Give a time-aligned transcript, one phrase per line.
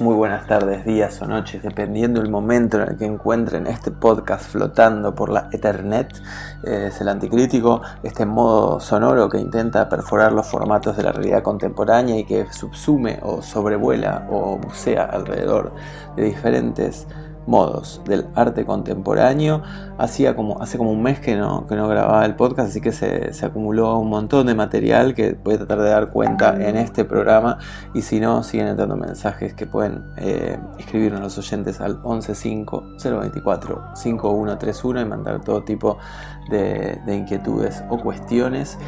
[0.00, 4.46] Muy buenas tardes, días o noches, dependiendo del momento en el que encuentren este podcast
[4.46, 6.22] flotando por la Ethernet.
[6.62, 12.16] Es el anticrítico, este modo sonoro que intenta perforar los formatos de la realidad contemporánea
[12.16, 15.74] y que subsume o sobrevuela o bucea alrededor
[16.16, 17.06] de diferentes
[17.46, 19.62] modos del arte contemporáneo.
[19.98, 22.92] Hacía como, hace como un mes que no, que no grababa el podcast, así que
[22.92, 27.04] se, acumuló un montón de material que voy a tratar de dar cuenta en este
[27.04, 27.58] programa.
[27.94, 35.04] Y si no, siguen entrando mensajes que pueden eh, escribirnos los oyentes al 115-024-5131 y
[35.04, 35.98] mandar todo tipo
[36.50, 38.78] de, de inquietudes o cuestiones.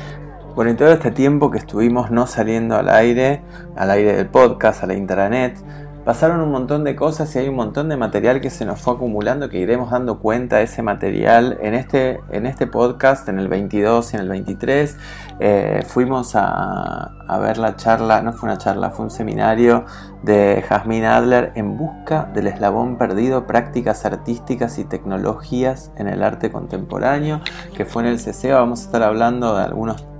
[0.54, 3.40] Bueno, en todo este tiempo que estuvimos no saliendo al aire,
[3.74, 5.56] al aire del podcast, a la intranet,
[6.04, 8.94] pasaron un montón de cosas y hay un montón de material que se nos fue
[8.94, 13.48] acumulando que iremos dando cuenta de ese material en este, en este podcast, en el
[13.48, 14.96] 22 y en el 23.
[15.40, 19.84] Eh, fuimos a, ver la charla, no fue una charla, fue un seminario
[20.22, 26.52] de Jasmine Adler en busca del eslabón perdido, prácticas artísticas y tecnologías en el arte
[26.52, 27.40] contemporáneo,
[27.74, 28.56] que fue en el CCEO.
[28.58, 30.11] Vamos a estar hablando de algunos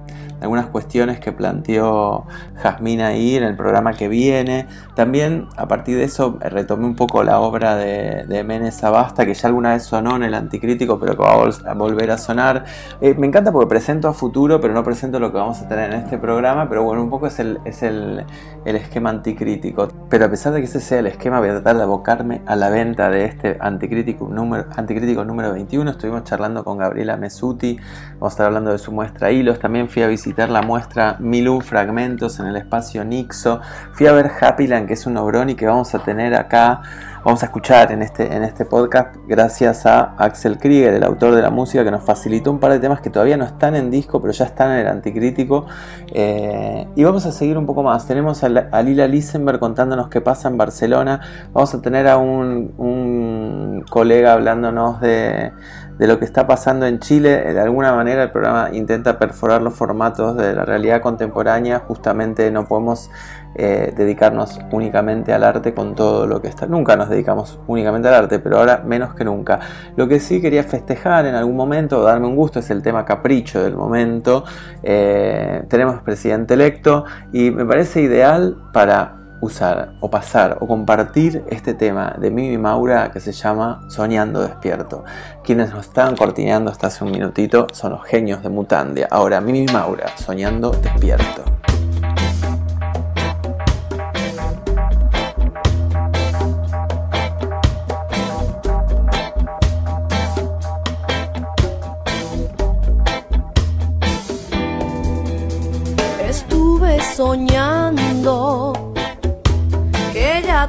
[0.43, 2.27] algunas cuestiones que planteó
[2.57, 4.67] Jazmín ahí en el programa que viene.
[4.95, 9.35] También a partir de eso retomé un poco la obra de, de Menes Abasta, que
[9.35, 12.65] ya alguna vez sonó en el Anticrítico, pero que va a, volver a sonar.
[13.01, 15.93] Eh, me encanta porque presento a futuro, pero no presento lo que vamos a tener
[15.93, 18.25] en este programa, pero bueno, un poco es el, es el,
[18.65, 19.89] el esquema anticrítico.
[20.13, 22.55] Pero a pesar de que ese sea el esquema, voy a tratar de abocarme a
[22.55, 25.91] la venta de este Anticrítico número, anticrítico número 21.
[25.91, 27.79] Estuvimos charlando con Gabriela Mesuti,
[28.19, 29.59] vamos a estar hablando de su muestra Hilos.
[29.59, 33.63] También fui a visitar la muestra Milú Fragmentos en el espacio Nixo.
[33.93, 36.83] Fui a ver Happyland, que es un obroni que vamos a tener acá,
[37.25, 41.43] vamos a escuchar en este, en este podcast, gracias a Axel Krieger, el autor de
[41.43, 44.21] la música, que nos facilitó un par de temas que todavía no están en disco,
[44.21, 45.67] pero ya están en el anticrítico.
[46.13, 48.07] Eh, y vamos a seguir un poco más.
[48.07, 51.21] Tenemos a, Lila Lisenberg contándonos qué pasa en Barcelona.
[51.53, 55.53] Vamos a tener a un, un colega hablándonos de
[55.99, 57.53] de lo que está pasando en Chile.
[57.53, 61.81] De alguna manera el programa intenta perforar los formatos de la realidad contemporánea.
[61.81, 63.11] Justamente no podemos
[63.55, 66.67] eh, dedicarnos únicamente al arte con todo lo que está.
[66.67, 69.61] Nunca nos dedicamos únicamente al arte, pero ahora menos que nunca.
[69.97, 73.63] Lo que sí quería festejar en algún momento, darme un gusto, es el tema capricho
[73.63, 74.45] del momento.
[74.83, 81.75] Eh, tenemos presidente electo y me parece ideal para usar o pasar o compartir este
[81.75, 85.05] tema de Mimi Maura que se llama Soñando Despierto.
[85.43, 89.09] Quienes nos estaban cortineando hasta hace un minutito son los genios de Mutandia.
[89.11, 91.43] Ahora Mimi Maura, Soñando Despierto.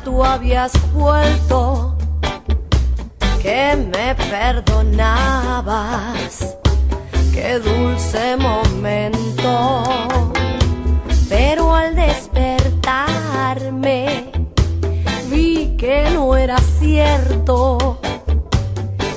[0.03, 1.97] Tú habías vuelto,
[3.41, 6.55] que me perdonabas,
[7.33, 9.83] qué dulce momento.
[11.29, 14.31] Pero al despertarme
[15.29, 17.99] vi que no era cierto,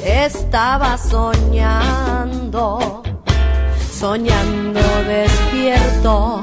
[0.05, 3.03] estaba soñando,
[3.93, 6.43] soñando despierto.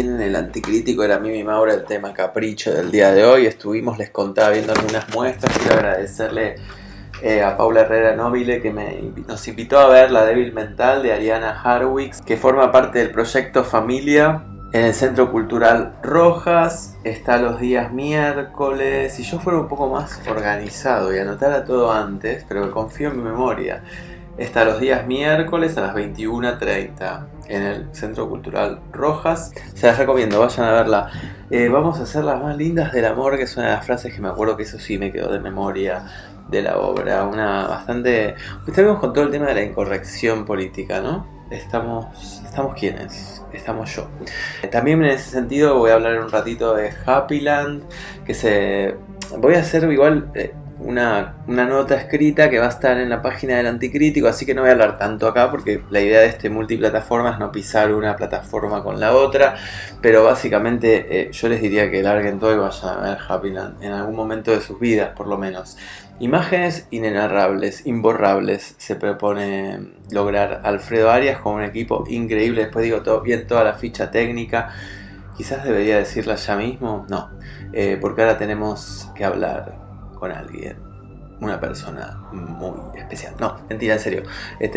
[0.00, 3.46] En el anticrítico era Mimi Maura el tema Capricho del día de hoy.
[3.46, 5.56] Estuvimos, les contaba, viendo algunas muestras.
[5.58, 6.56] Quiero agradecerle
[7.22, 8.72] eh, a Paula Herrera Nobile que
[9.26, 13.64] nos invitó a ver La débil mental de Ariana Harwicks, que forma parte del proyecto
[13.64, 16.96] Familia en el Centro Cultural Rojas.
[17.04, 19.14] Está los días miércoles.
[19.14, 23.24] Si yo fuera un poco más organizado y anotara todo antes, pero confío en mi
[23.24, 23.82] memoria.
[24.38, 29.52] Está los días miércoles a las 21.30 en el Centro Cultural Rojas.
[29.74, 31.10] Se las recomiendo, vayan a verla.
[31.50, 34.14] Eh, vamos a hacer las más lindas del amor, que es una de las frases
[34.14, 36.04] que me acuerdo que eso sí me quedó de memoria
[36.48, 37.24] de la obra.
[37.24, 38.34] Una bastante...
[38.66, 41.26] Estamos con todo el tema de la incorrección política, ¿no?
[41.50, 42.42] Estamos...
[42.44, 43.42] ¿Estamos quiénes?
[43.52, 44.08] Estamos yo.
[44.70, 47.84] También en ese sentido voy a hablar un ratito de Happyland,
[48.24, 48.96] que se...
[49.38, 50.30] Voy a hacer igual...
[50.34, 54.54] Eh, una, nota escrita que va a estar en la página del anticrítico, así que
[54.54, 57.92] no voy a hablar tanto acá porque la idea de este multiplataforma es no pisar
[57.94, 59.56] una plataforma con la otra,
[60.00, 63.92] pero básicamente eh, yo les diría que larguen todo y vayan a ver Happyland en
[63.92, 65.76] algún momento de sus vidas, por lo menos.
[66.18, 73.22] Imágenes inenarrables, imborrables, se propone lograr Alfredo Arias con un equipo increíble, después digo todo,
[73.22, 74.70] bien toda la ficha técnica.
[75.36, 77.30] Quizás debería decirla ya mismo, no,
[77.72, 79.81] eh, porque ahora tenemos que hablar
[80.22, 80.76] con alguien,
[81.40, 83.34] una persona muy especial.
[83.40, 84.22] No, mentira, en serio.
[84.60, 84.70] Eh,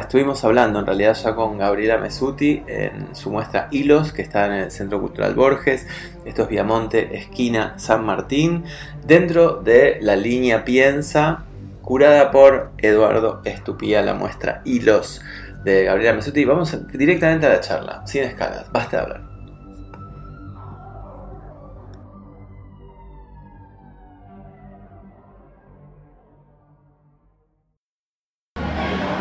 [0.00, 4.52] estuvimos hablando en realidad ya con Gabriela Mesuti en su muestra Hilos, que está en
[4.52, 5.86] el Centro Cultural Borges.
[6.24, 8.64] Esto es Viamonte, esquina San Martín,
[9.04, 11.44] dentro de la línea Piensa,
[11.82, 15.20] curada por Eduardo Estupía, la muestra Hilos
[15.62, 16.42] de Gabriela Mesuti.
[16.46, 19.35] Vamos directamente a la charla, sin escalas, basta de hablar.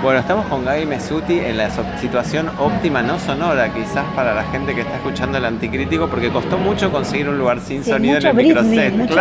[0.06, 4.76] Bueno, estamos con Gaby Mesuti en la situación óptima, no sonora, quizás para la gente
[4.76, 8.36] que está escuchando el anticrítico, porque costó mucho conseguir un lugar sin sonido en el
[8.36, 8.94] microset.
[8.94, 9.16] Mucho,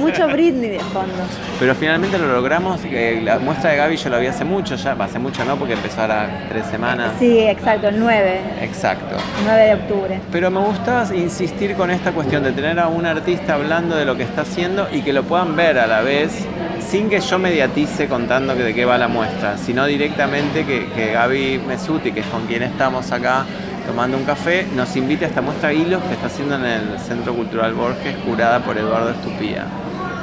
[0.00, 1.12] mucho Britney de fondo.
[1.60, 2.80] Pero finalmente lo logramos.
[3.22, 6.00] la muestra de Gaby yo la vi hace mucho ya, hace mucho no, porque empezó
[6.00, 7.12] ahora tres semanas.
[7.18, 8.40] Sí, exacto, el 9.
[8.62, 9.16] Exacto.
[9.44, 10.20] 9 de octubre.
[10.32, 14.16] Pero me gustaba insistir con esta cuestión de tener a un artista hablando de lo
[14.16, 16.46] que está haciendo y que lo puedan ver a la vez
[16.90, 21.60] sin que yo mediatice contando de qué va la muestra, sino directamente que, que Gaby
[21.64, 23.44] Mesuti, que es con quien estamos acá
[23.86, 27.32] tomando un café, nos invite a esta muestra Hilos que está haciendo en el Centro
[27.32, 29.66] Cultural Borges, curada por Eduardo Estupía.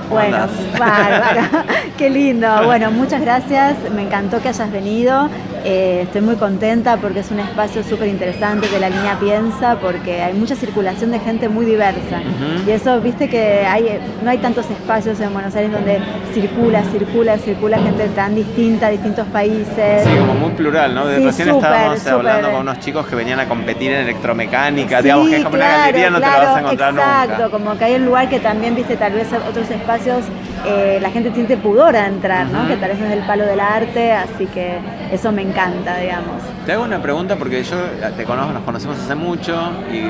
[0.10, 0.46] Bueno,
[0.78, 1.50] bárbara,
[1.98, 2.48] qué lindo.
[2.66, 5.30] Bueno, muchas gracias, me encantó que hayas venido.
[5.70, 10.22] Eh, estoy muy contenta porque es un espacio súper interesante que la línea piensa, porque
[10.22, 12.22] hay mucha circulación de gente muy diversa.
[12.66, 16.00] Y eso, viste que hay, no hay tantos espacios en Buenos Aires donde
[16.34, 20.06] circula, circula, circula gente tan distinta, distintos países.
[20.06, 21.06] Sí, como muy plural, ¿no?
[21.06, 25.36] De recién estábamos hablando con unos chicos que venían a competir en electromecánica, digamos que
[25.36, 28.06] es como una galería, no te lo vas a encontrar exacto, como que hay un
[28.06, 30.24] lugar que también, viste, tal vez otros espacios
[30.66, 32.68] eh, la gente siente pudor a entrar, ¿no?
[32.68, 34.78] Que tal vez no es el palo del arte, así que
[35.12, 36.42] eso me encanta, digamos.
[36.66, 37.78] Te hago una pregunta porque yo
[38.16, 39.56] te conozco, nos conocemos hace mucho
[39.92, 40.08] y,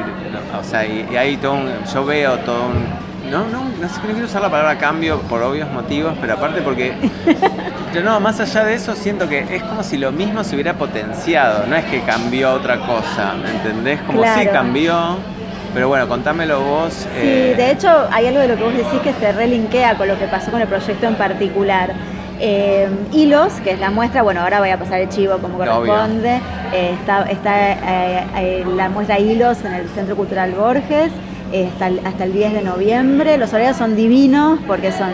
[0.58, 4.12] o sea, y, hay todo un, yo veo todo un no, no, no sé, no
[4.12, 6.94] quiero usar la palabra cambio por obvios motivos, pero aparte porque,
[7.94, 10.76] yo no, más allá de eso siento que es como si lo mismo se hubiera
[10.76, 14.00] potenciado, no es que cambió otra cosa, ¿me entendés?
[14.02, 15.18] Como si cambió,
[15.78, 16.92] pero bueno, contámelo vos.
[16.92, 20.08] Sí, eh, de hecho hay algo de lo que vos decís que se relinkea con
[20.08, 21.94] lo que pasó con el proyecto en particular.
[22.40, 26.42] Eh, hilos, que es la muestra, bueno, ahora voy a pasar el chivo como corresponde.
[26.74, 27.28] Eh, está
[28.76, 31.12] la muestra Hilos en el Centro Cultural Borges.
[31.74, 33.38] Hasta el, hasta el 10 de noviembre.
[33.38, 35.12] Los horarios son divinos porque son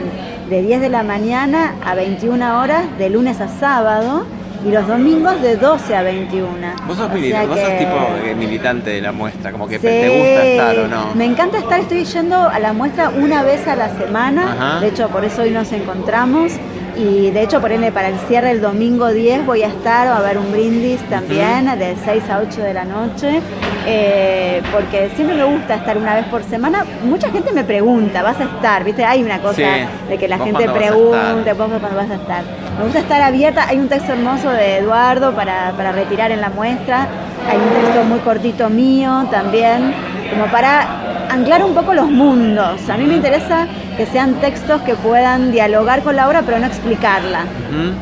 [0.49, 4.25] de 10 de la mañana a 21 horas, de lunes a sábado
[4.65, 6.51] y los domingos de 12 a 21.
[6.87, 9.51] ¿Vos sos, ¿Vos sos tipo eh, militante de la muestra?
[9.51, 11.15] Como que te gusta estar o no?
[11.15, 15.09] Me encanta estar, estoy yendo a la muestra una vez a la semana, de hecho
[15.09, 16.53] por eso hoy nos encontramos.
[16.95, 20.15] Y de hecho, por ende, para el cierre el domingo 10 voy a estar, va
[20.15, 23.41] a haber un brindis también, de 6 a 8 de la noche,
[23.87, 26.85] eh, porque siempre me gusta estar una vez por semana.
[27.03, 28.83] Mucha gente me pregunta, ¿vas a estar?
[28.83, 29.03] ¿Viste?
[29.05, 29.63] Hay una cosa
[30.07, 32.43] de que la gente pregunte, ¿vos cuándo vas a estar?
[32.77, 33.67] Me gusta estar abierta.
[33.67, 37.07] Hay un texto hermoso de Eduardo para, para retirar en la muestra.
[37.49, 39.93] Hay un texto muy cortito mío también,
[40.29, 42.87] como para anclar un poco los mundos.
[42.87, 46.65] A mí me interesa que sean textos que puedan dialogar con la obra pero no
[46.65, 47.45] explicarla,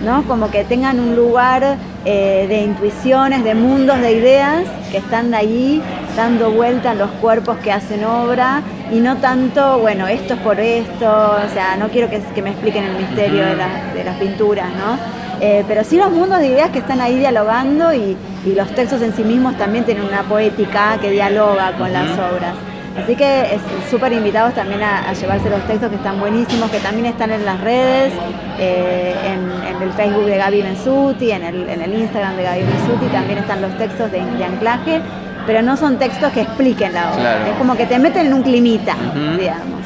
[0.04, 0.24] ¿no?
[0.24, 5.82] Como que tengan un lugar eh, de intuiciones, de mundos, de ideas que están ahí
[6.16, 10.60] dando vuelta en los cuerpos que hacen obra y no tanto, bueno, esto es por
[10.60, 13.56] esto, o sea, no quiero que, me expliquen el misterio de,
[13.96, 14.98] de, las pinturas, ¿no?
[15.40, 19.02] Eh, pero sí los mundos de ideas que están ahí dialogando y, y los textos
[19.02, 22.54] en sí mismos también tienen una poética que dialoga con las obras.
[22.98, 27.06] Así que es súper invitados también a, llevarse los textos que están buenísimos, que también
[27.06, 28.14] están en las redes,
[28.60, 33.06] eh, en, el Facebook de Gaby Menzuti, en el, en el Instagram de Gaby Menzuti,
[33.08, 35.02] también están los textos de, anclaje,
[35.48, 38.44] pero no son textos que expliquen la obra, es como que te meten en un
[38.44, 38.96] climita,
[39.40, 39.82] digamos.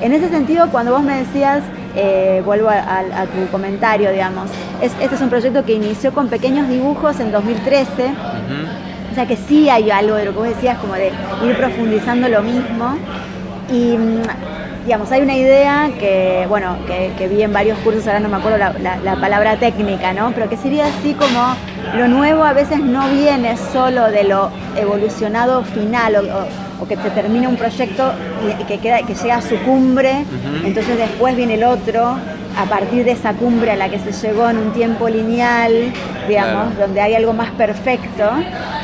[0.00, 1.62] En ese sentido, cuando vos me decías,
[1.96, 4.48] eh, vuelvo a, tu comentario, digamos,
[4.80, 8.14] este es un proyecto que inició con pequeños dibujos en 2013.
[9.10, 11.08] O sea que sí hay algo de lo que vos decías, como de
[11.44, 12.96] ir profundizando lo mismo.
[13.68, 14.22] Y mm,
[14.84, 18.58] digamos, hay una idea que, bueno, que, vi en varios cursos, ahora no me acuerdo
[18.58, 20.32] la, palabra técnica, ¿no?
[20.32, 21.54] Pero que sería así como
[21.96, 27.48] lo nuevo a veces no viene solo de lo evolucionado final o, que se termina
[27.48, 28.12] un proyecto
[28.42, 30.24] y que, queda, que llega a su cumbre,
[30.64, 32.16] entonces después viene el otro
[32.58, 35.92] a partir de esa cumbre a la que se llegó en un tiempo lineal,
[36.26, 38.24] digamos, donde hay algo más perfecto,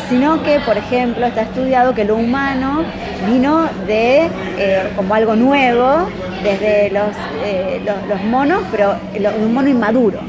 [0.08, 2.84] sino que, por ejemplo, está estudiado que lo humano
[3.26, 6.08] vino de eh, como algo nuevo,
[6.42, 8.96] desde los, eh, los, monos, pero
[9.40, 10.20] un mono inmaduro.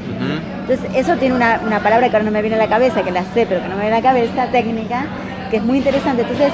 [0.61, 3.11] Entonces, eso tiene una, una, palabra que ahora no me viene a la cabeza, que
[3.11, 5.05] la sé, pero que no me viene a la cabeza, técnica,
[5.49, 6.23] que es muy interesante.
[6.23, 6.51] Entonces,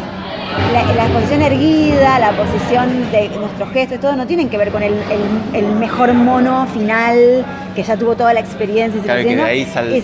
[0.96, 4.94] la, posición erguida, la posición de nuestros gestos, todo no tienen que ver con el,
[5.80, 7.46] mejor mono final
[7.76, 9.02] que ya tuvo toda la experiencia.
[9.02, 9.96] Claro, que de ahí saltó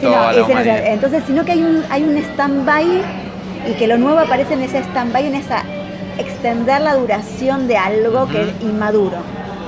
[0.85, 2.85] Entonces, sino que hay un, hay un stand-by
[3.69, 5.63] y que lo nuevo aparece en ese stand-by, en esa
[6.17, 9.17] extender la duración de algo que es inmaduro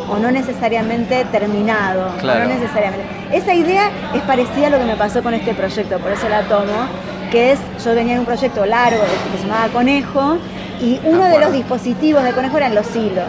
[0.10, 2.12] o no necesariamente terminado.
[2.22, 3.06] no necesariamente.
[3.32, 6.42] Esa idea es parecida a lo que me pasó con este proyecto, por eso la
[6.44, 6.88] tomo,
[7.32, 10.38] que es, yo venía en un proyecto largo que se llamaba Conejo,
[10.82, 13.28] y uno de los dispositivos de conejo eran los hilos.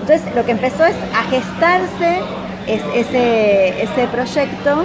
[0.00, 2.20] Entonces lo que empezó es a gestarse
[2.66, 4.84] ese, ese proyecto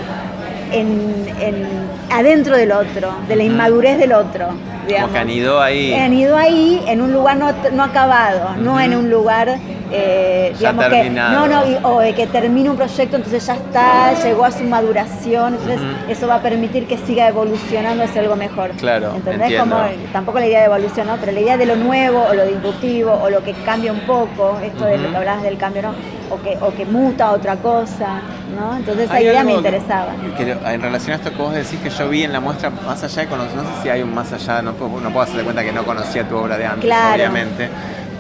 [0.72, 1.64] en,
[2.10, 4.48] adentro del otro, de la inmadurez del otro.
[4.88, 5.12] Digamos.
[5.12, 5.94] Como que anidó ahí.
[5.94, 9.58] Anidó ahí en un lugar no, acabado, no en un lugar
[9.96, 14.44] eh, digamos que no, no, o de que termine un proyecto, entonces ya está, llegó
[14.44, 18.72] a su maduración, entonces eso va a permitir que siga evolucionando hacia algo mejor.
[18.72, 19.14] Claro.
[19.16, 19.60] ¿Entendés?
[19.60, 19.78] Como,
[20.12, 21.18] tampoco la idea de evolución, ¿no?
[21.18, 24.58] Pero la idea de lo nuevo o lo disruptivo o lo que cambia un poco,
[24.64, 25.94] esto de lo que hablabas del cambio, ¿no?
[26.32, 28.22] O que, o que muta a otra cosa,
[28.60, 28.76] ¿no?
[28.76, 30.16] Entonces esa idea me interesaba.
[30.40, 33.22] en relación a esto que vos decís que yo vi en la muestra, más allá
[33.22, 35.64] de conocer, no sé si hay un más allá, no puedo, no puedo hacer cuenta
[35.64, 37.70] que no conocía tu obra de antes, obviamente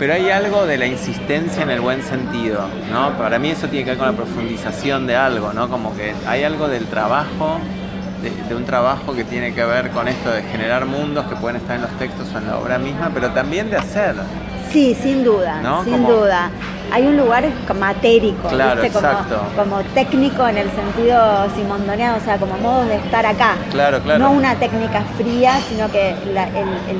[0.03, 3.17] pero hay algo de la insistencia en el buen sentido, ¿no?
[3.17, 5.69] Para mí eso tiene que ver con la profundización de algo, ¿no?
[5.69, 7.57] Como que hay algo del trabajo,
[8.21, 11.77] de, un trabajo que tiene que ver con esto de generar mundos que pueden estar
[11.77, 14.15] en los textos o en la obra misma, pero también de hacer.
[14.71, 16.49] Sí, sin duda, sin duda
[16.93, 17.43] hay un lugar
[17.79, 18.49] matérico,
[19.55, 23.55] como, técnico en el sentido simondoniano, o sea, como modo de estar acá.
[23.71, 24.19] Claro, claro.
[24.19, 26.47] No una técnica fría, sino que la,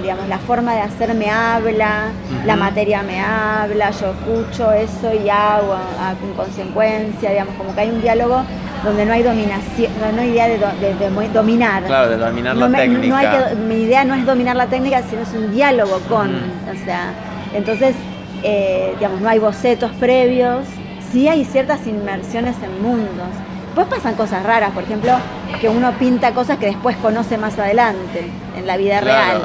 [0.01, 2.05] digamos, la forma de hacer me habla,
[2.43, 5.75] la materia me habla, yo escucho eso y hago
[6.24, 8.43] en consecuencia, digamos, como que hay un diálogo
[8.84, 11.84] donde no hay dominación, no hay idea de, dominar.
[11.84, 13.51] Claro, de dominar la técnica.
[13.67, 17.13] mi idea no es dominar la técnica, sino es un diálogo con, o sea,
[17.53, 17.95] entonces
[18.43, 20.65] eh, digamos, no hay bocetos previos,
[21.12, 23.29] sí hay ciertas inmersiones en mundos.
[23.67, 25.13] Después pasan cosas raras, por ejemplo,
[25.60, 29.41] que uno pinta cosas que después conoce más adelante, en la vida real,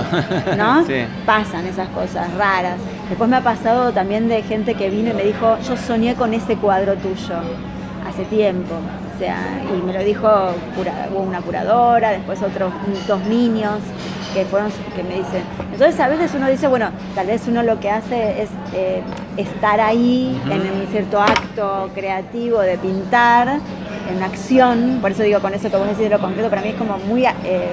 [0.59, 0.85] ¿no?
[1.27, 2.77] Pasan esas cosas raras.
[3.09, 6.35] Después me ha pasado también de gente que vino y me dijo, yo soñé con
[6.35, 7.37] ese cuadro tuyo
[8.07, 8.75] hace tiempo.
[9.15, 9.39] O sea,
[9.73, 10.29] y me lo dijo
[11.17, 12.73] una curadora, después otros
[13.07, 13.79] dos niños
[14.35, 15.43] que fueron que me dicen.
[15.73, 19.03] Entonces a veces uno dice, bueno, tal vez uno lo que hace es eh,
[19.37, 23.59] estar ahí en un cierto acto creativo de pintar,
[24.11, 26.69] en acción, por eso digo con eso que vos decís de lo concreto, para mí
[26.69, 27.71] es como muy eh,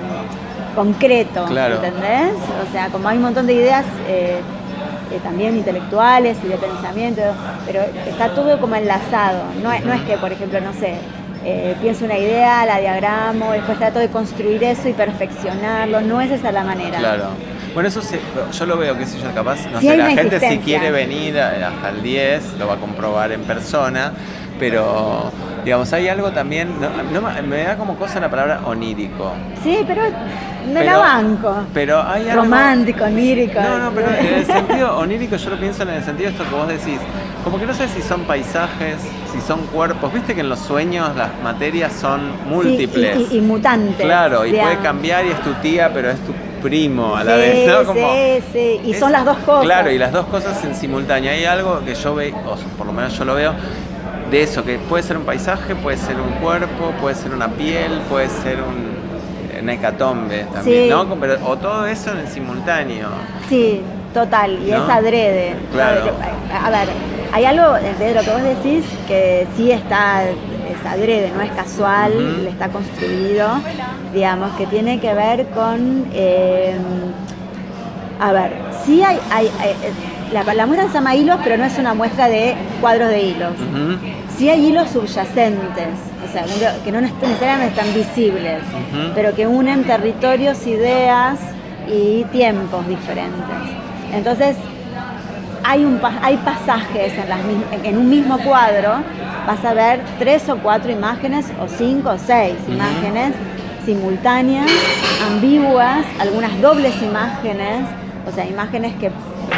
[0.75, 2.33] concreto, ¿entendés?
[2.67, 4.41] O sea, como hay un montón de ideas eh,
[5.23, 7.21] también intelectuales y de pensamiento,
[7.65, 10.95] pero está todo como enlazado, no, no es que, por ejemplo, no sé,
[11.45, 16.01] eh, pienso una idea, la diagramo, después trato de construir eso y perfeccionarlo.
[16.01, 16.97] No es esa la manera.
[16.97, 17.29] Claro.
[17.75, 18.01] Bueno, eso
[18.53, 21.89] yo lo veo, qué sé yo, capaz, no sé, la gente si quiere venir hasta
[21.89, 24.13] el 10 lo va a comprobar en persona,
[24.57, 25.29] pero
[25.65, 26.69] digamos, hay algo también,
[27.49, 29.33] me da como cosa la palabra onírico.
[29.61, 30.03] Sí, pero
[30.71, 31.65] me la banco.
[31.73, 32.43] Pero hay algo...
[32.43, 33.59] Romántico, onírico.
[33.59, 36.49] No, no, pero en el sentido onírico yo lo pienso en el sentido de esto
[36.49, 36.99] que vos decís,
[37.43, 38.99] como que no sé si son paisajes,
[39.35, 43.31] si son cuerpos, viste que en los sueños las materias son múltiples.
[43.31, 44.05] y, mutantes.
[44.05, 47.67] Claro, y puede cambiar y es tu tía, pero es tu primo a la vez,
[47.67, 47.93] ¿no?
[47.93, 49.65] sí, sí, y son las dos cosas.
[49.65, 51.31] Claro, y las dos cosas en simultáneo.
[51.31, 53.53] Hay algo que yo veo, o por lo menos yo lo veo,
[54.31, 57.99] de eso, que puede ser un paisaje, puede ser un cuerpo, puede ser una piel,
[58.09, 60.89] puede ser un, una hecatombe también, Sí.
[60.89, 61.05] ¿no?
[61.15, 63.09] Pero- o todo eso en simultáneo.
[63.47, 63.81] Sí,
[64.13, 64.83] total, y ¿No?
[64.83, 65.55] es adrede.
[65.71, 66.13] Claro.
[66.63, 66.87] A ver,
[67.35, 72.13] hay algo de lo que vos decís que sí está, es adrede, no es casual,
[72.13, 72.47] Ujú.
[72.47, 73.59] está construido,
[74.13, 76.77] digamos, que tiene que ver con, eh,
[78.21, 78.53] a ver,
[78.85, 79.75] sí hay, hay- hay-
[80.31, 83.51] la, la muestra se llama hilos, pero no es una muestra de cuadros de hilos.
[83.51, 83.97] Ujú,
[84.37, 85.87] Sí hay hilos subyacentes,
[86.27, 86.45] o sea,
[86.85, 88.59] que no necesariamente están visibles,
[89.13, 91.37] pero que unen territorios, ideas
[91.89, 93.55] y tiempos diferentes.
[94.13, 94.55] Entonces,
[95.67, 97.39] hay, un, hay pasajes en, las
[97.83, 98.93] en- un mismo cuadro,
[99.47, 102.73] vas a ver tres o cuatro imágenes, o cinco o seis Ujú.
[102.73, 103.33] imágenes
[103.85, 104.69] simultáneas,
[105.27, 107.85] ambiguas, algunas dobles imágenes,
[108.27, 109.09] o sea, imágenes que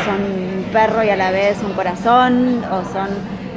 [0.06, 3.08] son un perro y a la vez un corazón, o son,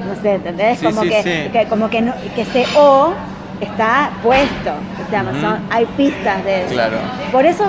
[0.08, 0.78] no sé, ¿entendés?
[0.78, 1.50] Sí, como, sí, que, sí.
[1.52, 3.12] que- como que, no- que ese O
[3.60, 4.72] está puesto,
[5.10, 5.42] digamos, Ujú.
[5.42, 6.72] son- hay pistas de eso.
[6.74, 6.96] Claro.
[7.32, 7.64] Por eso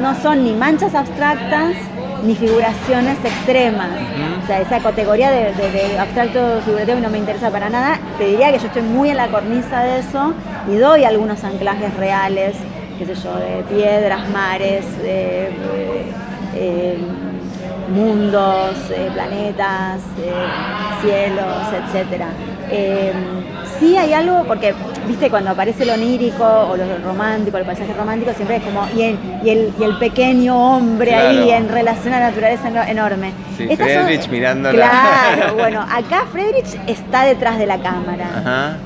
[0.00, 1.72] no son ni manchas abstractas
[2.24, 3.90] ni figuraciones extremas.
[4.42, 7.98] O sea, esa categoría de, de- de abstracto figurativo no me interesa para nada.
[8.18, 10.32] Te diría que yo estoy muy en la cornisa de eso
[10.70, 12.56] y doy algunos anclajes reales,
[12.98, 15.50] qué sé yo, de piedras, mares, eh,
[17.88, 20.32] mundos, eh, planetas, eh,
[21.02, 22.28] cielos, etcétera.
[22.70, 23.12] Eh,
[23.78, 24.74] sí hay algo, porque
[25.06, 29.02] viste cuando aparece lo onírico o lo romántico, el paisaje romántico, siempre es como, y
[29.02, 33.32] el, y el, y el pequeño hombre ahí en relación a la naturaleza eno- enorme.
[33.56, 34.76] Sí, Estas son- Friedrich mirándola.
[35.36, 38.26] Claro, bueno, acá Friedrich está detrás de la cámara.
[38.38, 38.76] Ajá.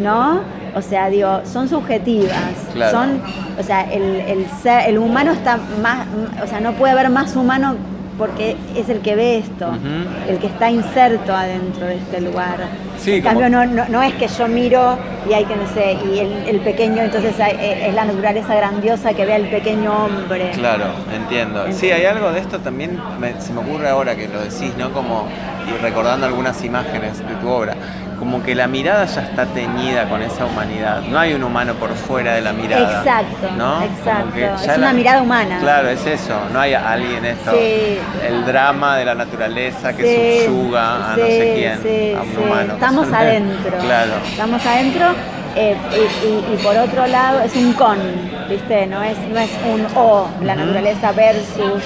[0.00, 0.40] ¿no?
[0.74, 2.90] O sea, digo, son subjetivas, Claro.
[2.98, 3.22] son,
[3.58, 6.06] o sea, el, el ser- el humano está más,
[6.44, 7.76] o sea, no puede haber más humano
[8.18, 9.70] porque es el que ve esto,
[10.28, 12.56] el que está inserto adentro de este lugar.
[12.98, 14.96] Sí, en como- cambio, no, no, no es que yo miro
[15.28, 18.54] y hay que, no sé, y el, el pequeño, entonces hay- eh, es la naturaleza
[18.54, 20.50] grandiosa que ve al pequeño hombre.
[20.54, 21.66] Claro, entiendo.
[21.72, 24.92] Sí, hay algo de esto también, me- se me ocurre ahora que lo decís, ¿no?
[24.92, 25.26] Como,
[25.68, 27.74] y recordando algunas imágenes de tu obra,
[28.18, 31.02] como que la mirada ya está teñida con esa humanidad.
[31.02, 32.98] No hay un humano por fuera de la mirada.
[33.00, 33.82] Exacto, ¿no?
[33.82, 34.70] exacto.
[34.72, 35.58] Es una mirada humana.
[35.60, 36.34] Claro, es eso.
[36.52, 37.50] No hay alguien esto.
[37.52, 37.98] Sí.
[38.26, 40.02] El drama de la naturaleza que
[40.40, 41.52] Sí, subyuga a no sé
[41.82, 42.74] quién, a un humano.
[42.74, 43.78] Estamos adentro.
[43.78, 44.12] Claro.
[44.30, 45.06] Estamos adentro.
[45.54, 47.96] eh, y, y- y por otro lado es un con,
[48.48, 48.86] ¿viste?
[48.86, 51.82] No es, no es un o, la naturaleza versus,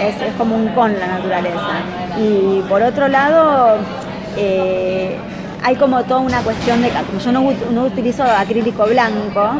[0.00, 1.82] es, es como un con la naturaleza.
[2.18, 3.76] Y por otro lado,
[4.38, 5.16] eh,
[5.62, 9.50] hay como toda una cuestión de, como yo no, ut- no utilizo acrílico blanco,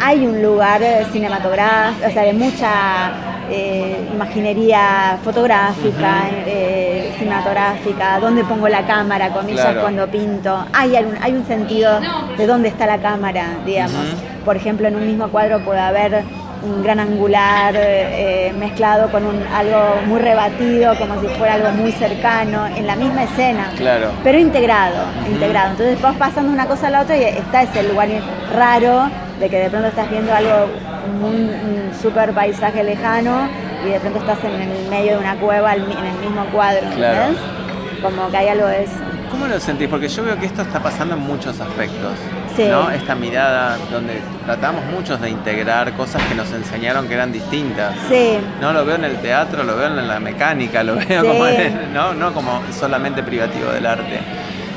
[0.00, 3.10] hay un lugar eh, cinematográfico, o sea, de mucha
[3.50, 9.80] eh, imaginería fotográfica, eh, cinematográfica, dónde pongo la cámara, comillas, Claro.
[9.82, 10.64] cuando pinto.
[10.72, 11.98] Hay, un, hay un sentido
[12.36, 14.04] de dónde está la cámara, digamos.
[14.44, 16.22] Por ejemplo, en un mismo cuadro puede haber
[16.62, 21.92] un gran angular eh, mezclado con un, algo muy rebatido, como si fuera algo muy
[21.92, 24.10] cercano, en la misma escena Claro.
[24.24, 25.70] pero integrado, integrado.
[25.70, 28.08] Entonces vas pasando una cosa a la otra y está ese lugar
[28.54, 30.66] raro de que de pronto estás viendo algo,
[31.22, 33.48] un, un super paisaje lejano
[33.86, 37.34] y de pronto estás en el medio de una cueva en el mismo cuadro, Claro.
[38.02, 38.94] Como que hay algo de eso.
[39.30, 39.88] ¿Cómo lo sentís?
[39.88, 42.12] Porque yo veo que esto está pasando en muchos aspectos.
[42.58, 42.68] Sí.
[42.68, 42.90] ¿no?
[42.90, 47.94] Esta mirada donde tratamos muchos de integrar cosas que nos enseñaron que eran distintas.
[48.08, 51.28] Sí, No lo veo en el teatro, lo veo en la mecánica, lo veo Sí.
[51.28, 52.14] como en- ¿no?
[52.14, 54.18] no como solamente privativo del arte.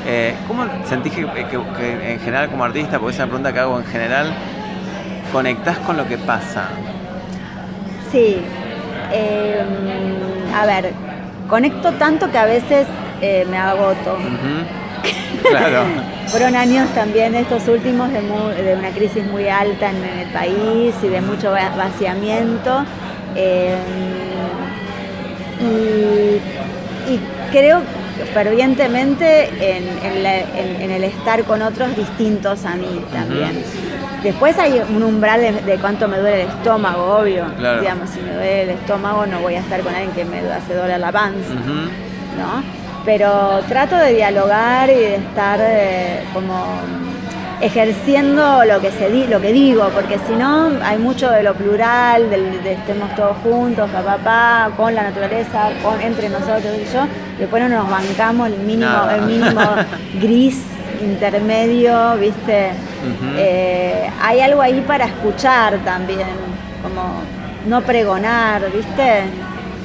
[0.06, 1.44] Eh, ¿Cómo sentís que, que-
[1.76, 4.32] que en general como artista, porque es una pregunta que hago en general,
[5.32, 6.64] conectás con lo que pasa?
[8.12, 8.36] sí.
[9.14, 9.62] Eh,
[10.54, 10.92] a ver,
[11.48, 12.86] conecto tanto que a veces
[13.20, 14.16] eh, me agoto.
[15.48, 15.82] Claro.
[16.28, 18.20] Fueron años también estos últimos de,
[18.78, 22.84] una crisis muy alta en, el país y de mucho va- vaciamiento.
[23.36, 23.76] eh,
[25.60, 27.80] y, y creo
[28.34, 33.62] fervientemente en, en la- en- en el estar con otros distintos a mí también.
[34.22, 37.44] Después hay un umbral de, de cuánto me duele el estómago, obvio.
[37.58, 37.80] Claro.
[37.80, 40.74] Digamos, si me duele el estómago no voy a estar con alguien que me hace
[40.74, 41.54] doler la panza.
[41.54, 42.81] ¿no?
[43.04, 46.54] Pero trato de dialogar y de estar eh, como
[47.60, 51.54] ejerciendo lo que se di, lo que digo, porque si no hay mucho de lo
[51.54, 56.92] plural, del, de estemos todos juntos, papá, papá, con la naturaleza, con, entre nosotros y
[56.92, 59.60] yo, y después no nos bancamos el mínimo, el mínimo
[60.20, 60.60] gris
[61.00, 62.70] intermedio, ¿viste?
[63.36, 66.26] Eh, hay algo ahí para escuchar también,
[66.82, 67.22] como
[67.66, 69.22] no pregonar, ¿viste?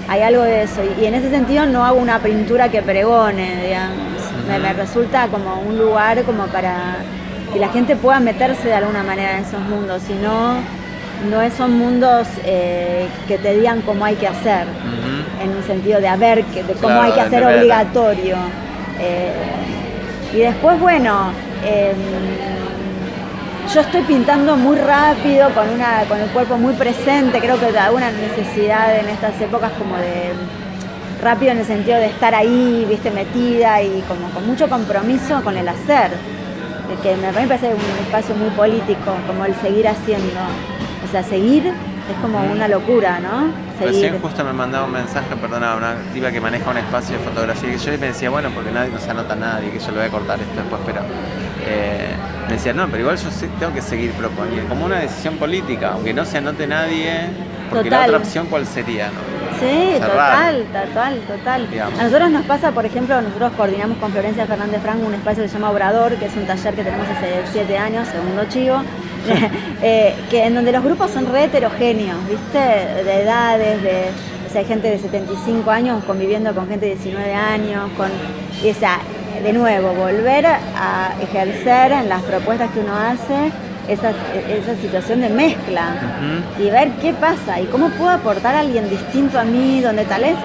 [0.07, 0.81] Hay algo de eso.
[0.99, 3.97] Y, en ese sentido no hago una pintura que pregone, digamos.
[4.47, 6.97] me, me resulta como un lugar como para
[7.53, 10.55] que la gente pueda meterse de alguna manera en esos mundos, si no,
[11.29, 14.67] no son mundos eh, que te digan cómo hay que hacer,
[15.41, 18.35] en un sentido de haber, que, de cómo hay que hacer obligatorio.
[18.99, 19.33] Eh,
[20.33, 21.31] y después, bueno,
[21.65, 21.95] em,
[23.73, 27.93] yo estoy pintando muy rápido, con, una, con el cuerpo muy presente, creo que hay
[27.93, 30.31] una necesidad en estas épocas como de
[31.21, 35.57] rápido en el sentido de estar ahí, viste, metida y como con mucho compromiso con
[35.57, 36.11] el hacer,
[37.03, 40.39] que me parece un espacio muy político, como el seguir haciendo.
[41.05, 43.51] O sea, seguir es como una locura, ¿no?
[43.83, 47.71] Recién justo me mandaba un mensaje, perdona, una activa que maneja un espacio de fotografía
[47.71, 50.05] que yo le decía, bueno, porque nadie no se anota nadie, que yo lo voy
[50.05, 51.01] a cortar esto después, pero
[51.67, 52.09] eh,
[52.47, 56.13] me decía, no, pero igual yo tengo que seguir proponiendo, como una decisión política, aunque
[56.13, 57.27] no se anote nadie,
[57.69, 59.37] porque la otra opción cuál sería, ¿no?
[59.59, 61.67] Sí, total, total, total.
[61.99, 65.49] A nosotros nos pasa, por ejemplo, nosotros coordinamos con Florencia Fernández Franco un espacio que
[65.49, 68.81] se llama Obrador, que es un taller que tenemos hace siete años, segundo chivo,
[69.81, 72.59] eh, que en donde los grupos son re heterogéneos, ¿viste?
[72.59, 74.03] De edades, de,
[74.47, 78.09] o sea, hay gente de 75 años conviviendo con gente de 19 años, con
[78.63, 78.99] esa,
[79.43, 83.51] de nuevo, volver a ejercer en las propuestas que uno hace
[83.87, 84.11] esa,
[84.49, 85.95] esa situación de mezcla
[86.59, 90.21] y ver qué pasa y cómo puedo aportar a alguien distinto a mí, donde tal
[90.21, 90.35] vez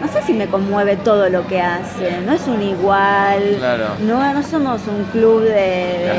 [0.00, 3.58] no sé si me conmueve todo lo que hace, no es un igual,
[4.06, 6.10] no, no somos un club de,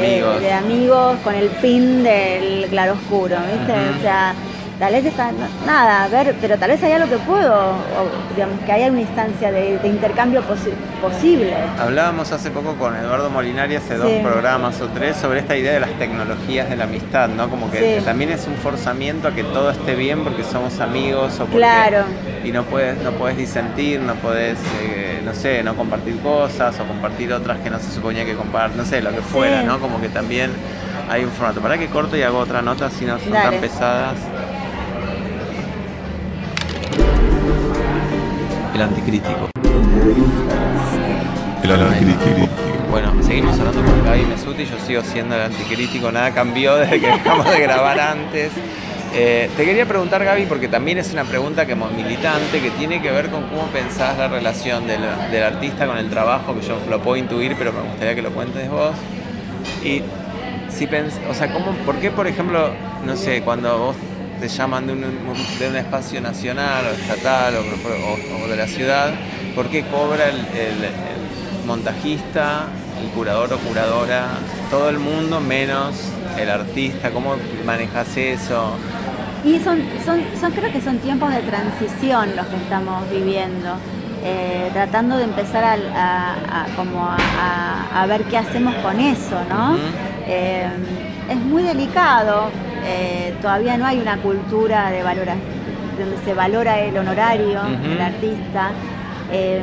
[0.42, 1.18] de, amigos.
[1.24, 3.74] con el pin del claroscuro, ¿viste?
[3.98, 4.34] O sea,
[4.80, 5.32] tal vez está,
[5.66, 9.02] nada, a ver, pero tal vez haya lo que puedo, o, digamos, que haya una
[9.02, 10.44] instancia de, intercambio
[11.02, 11.54] posible.
[11.80, 15.80] Hablábamos hace poco con Eduardo Molinari, hace dos programas o tres, sobre esta idea de
[15.80, 17.50] las tecnologías de la amistad, ¿no?
[17.50, 21.46] Como que, también es un forzamiento a que todo esté bien porque somos amigos o
[21.46, 22.04] porque, claro.
[22.44, 26.86] y no puedes, no puedes disentir, no puedes, eh, no sé, no compartir cosas o
[26.86, 29.80] compartir otras que no se suponía que compartir, no sé, lo que fuera, ¿no?
[29.80, 30.52] Como que también
[31.10, 31.62] hay un formato.
[31.62, 34.16] Para que corto y hago otra nota si no son tan pesadas.
[38.78, 39.50] El anticrítico.
[41.64, 42.48] El anticrítico.
[42.92, 47.08] Bueno, seguimos hablando con Gaby Mesuti, yo sigo siendo el anticrítico, nada cambió desde que
[47.08, 48.52] dejamos de grabar antes.
[49.16, 53.10] Eh, te quería preguntar, Gaby, porque también es una pregunta que militante, que tiene que
[53.10, 55.04] ver con cómo pensás la relación del,
[55.44, 58.70] artista con el trabajo, que yo lo puedo intuir, pero me gustaría que lo cuentes
[58.70, 58.94] vos.
[59.84, 60.04] Y
[60.70, 62.70] si pens o sea, ¿cómo, ¿por qué, por ejemplo,
[63.04, 63.96] no sé, cuando vos
[64.40, 69.14] te llaman de un, de un espacio nacional o estatal o, de la ciudad,
[69.56, 70.38] ¿por qué cobra el,
[71.66, 72.68] montajista,
[73.02, 74.28] el curador o curadora,
[74.70, 75.96] todo el mundo menos
[76.38, 77.12] el artista?
[77.12, 78.78] ¿Cómo manejas eso?
[79.44, 83.76] Y son, son, son, creo que son tiempos de transición los que estamos viviendo.
[84.24, 89.78] Eh, tratando de empezar a, como a, ver qué hacemos con eso, ¿no?
[90.26, 90.68] Eh,
[91.30, 92.50] es muy delicado
[92.90, 95.58] eh, todavía no hay una cultura de valoración
[96.00, 98.70] donde se valora el honorario del artista.
[99.32, 99.62] Eh,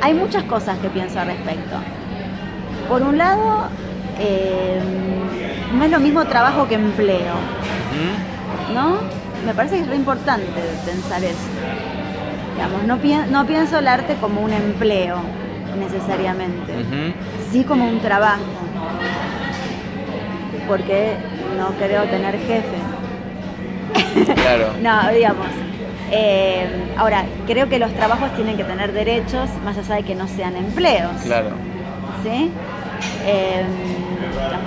[0.00, 1.76] hay muchas cosas que pienso al respecto.
[2.88, 3.68] Por un lado,
[4.18, 4.80] eh,
[5.76, 7.34] no es lo mismo trabajo que empleo.
[8.74, 8.96] ¿No?
[9.46, 11.38] Me parece que es re importante pensar eso.
[12.54, 12.98] Digamos, no,
[13.30, 15.18] no pienso el arte como un empleo
[15.78, 16.72] necesariamente,
[17.50, 18.42] sí como un trabajo.
[20.66, 21.16] Porque
[21.54, 22.78] no creo tener jefe.
[24.34, 24.72] Claro.
[24.82, 25.46] no, digamos.
[26.10, 30.28] Eh, ahora, creo que los trabajos tienen que tener derechos, más allá de que no
[30.28, 31.12] sean empleos.
[31.22, 31.50] Claro.
[32.22, 32.50] ¿Sí?
[33.26, 33.64] Eh,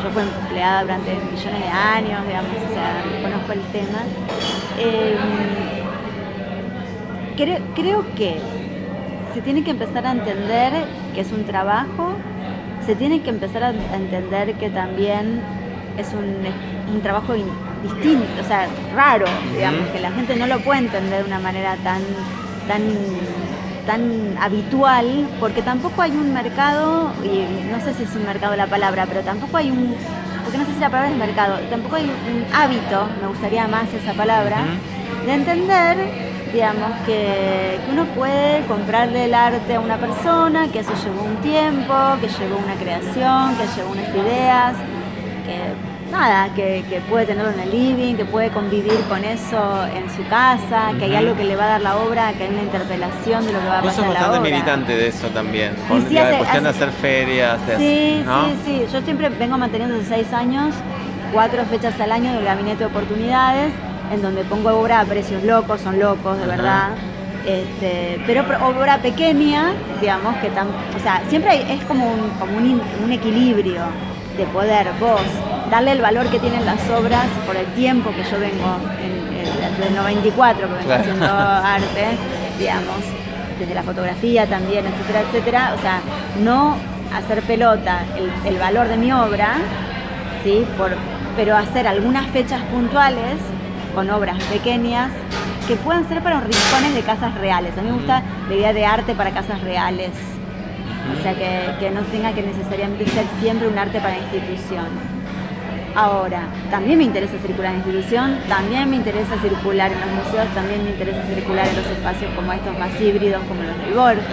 [0.03, 3.99] yo fui empleada durante millones de años, digamos, o sea, conozco el tema.
[4.79, 5.17] Eh,
[7.75, 8.37] creo que
[9.33, 10.73] se tiene que empezar a entender
[11.13, 12.13] que es un trabajo,
[12.85, 15.41] se tiene que empezar a entender que también
[15.97, 21.21] es un, trabajo distinto, o sea, raro, digamos, que la gente no lo puede entender
[21.21, 22.01] de una manera tan,
[22.67, 22.81] tan,
[23.85, 28.67] tan habitual, porque tampoco hay un mercado, y no sé si es un mercado la
[28.67, 29.95] palabra, pero tampoco hay un,
[30.43, 33.93] porque no sé si la palabra es mercado, tampoco hay un hábito, me gustaría más
[33.93, 34.57] esa palabra,
[35.25, 40.93] de entender digamos, que, que, uno puede comprarle el arte a una persona, que eso
[41.03, 44.75] llevó un tiempo, que llevó una creación, que llevó unas ideas,
[45.47, 50.27] que nada, que, puede tenerlo en el living, que puede convivir con eso en su
[50.29, 53.45] casa, que hay algo que le va a dar la obra, que hay una interpelación
[53.45, 54.29] de lo que va a pasar en la obra.
[54.29, 57.59] bastante militante de eso también, con la cuestión de hacer ferias.
[57.77, 60.75] sí, sí, sí, yo siempre vengo manteniendo desde seis años
[61.31, 63.71] cuatro fechas al año del Gabinete de Oportunidades,
[64.11, 66.89] en donde pongo obra a precios locos, son locos, de verdad.
[67.45, 73.11] Este, pero obra pequeña, digamos, que tan, o sea, siempre es como un, como un,
[73.11, 73.83] equilibrio
[74.37, 75.21] de poder vos
[75.69, 78.77] darle el valor que tienen las obras por el tiempo que yo vengo,
[79.77, 82.17] desde el 94 que vengo haciendo arte,
[82.59, 82.97] digamos,
[83.59, 85.99] desde la fotografía también, etcétera, etcétera, o sea,
[86.43, 86.77] no
[87.13, 89.55] hacer pelota el, el valor de mi obra,
[90.43, 90.65] ¿sí?
[90.77, 90.91] Por,
[91.35, 93.35] pero hacer algunas fechas puntuales
[93.95, 95.11] con obras pequeñas
[95.67, 97.77] que puedan ser para rincones de casas reales.
[97.77, 100.11] A mí me gusta la idea de arte para casas reales.
[101.13, 104.85] O sea, que, no tenga que necesariamente ser siempre un arte para institución.
[105.95, 110.83] Ahora, también me interesa circular en institución, también me interesa circular en los museos, también
[110.83, 114.25] me interesa circular en los espacios como estos más híbridos, como los del Borges.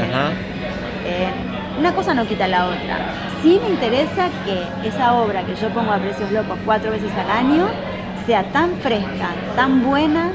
[1.06, 1.28] Eh,
[1.78, 2.98] una cosa no quita la otra.
[3.42, 7.30] Sí me interesa que esa obra que yo pongo a precios locos cuatro veces al
[7.30, 7.66] año
[8.26, 10.30] sea tan fresca, tan buena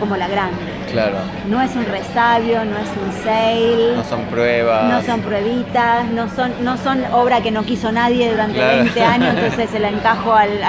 [0.00, 0.73] como la grande.
[0.94, 1.16] Claro.
[1.48, 3.96] No es un resabio, no es un sale.
[3.96, 4.84] No son pruebas.
[4.84, 9.34] No son pruebitas, no son, no son obra que no quiso nadie durante 20 años,
[9.36, 10.60] entonces se la encajo al,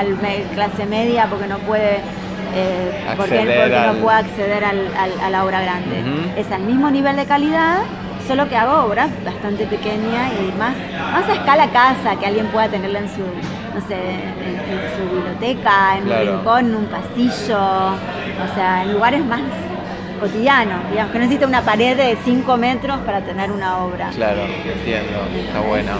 [0.55, 1.99] clase media porque no puede.
[2.57, 3.43] Eh, porque,
[3.85, 6.01] no puede acceder a la obra grande.
[6.37, 7.79] Es al mismo nivel de calidad,
[8.27, 10.73] solo que hago obras bastante pequeñas y más,
[11.11, 14.55] más a escala casa, que alguien pueda tenerla en su, no sé, en,
[14.95, 19.41] su biblioteca, en un rincón, en un pasillo, o sea, en lugares más
[20.19, 24.09] cotidianos, digamos, que no necesita una pared de 5 metros para tener una obra.
[24.09, 25.91] Claro, entiendo, está bueno.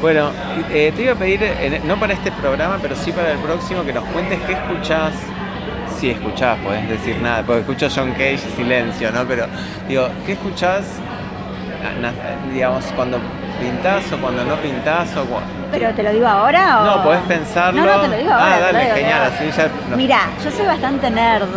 [0.00, 0.30] Bueno,
[0.70, 1.40] eh, te iba a pedir,
[1.84, 5.12] no para este programa, pero sí para el próximo, que nos cuentes qué escuchás
[6.00, 9.26] si escuchás, podés decir nada, porque escucho John Cage, silencio, ¿no?
[9.26, 9.46] Pero
[9.86, 10.84] digo, ¿qué escuchás,
[12.50, 13.18] digamos, cuando
[13.60, 15.26] pintás o cuando no pintás o
[15.70, 16.84] ¿Pero te lo digo ahora o...?
[16.86, 17.84] No, podés pensarlo.
[17.84, 18.56] No, no, te lo digo ahora.
[18.56, 19.68] Ah, dale, genial, así ya...
[19.94, 21.48] Mira, yo soy bastante nerd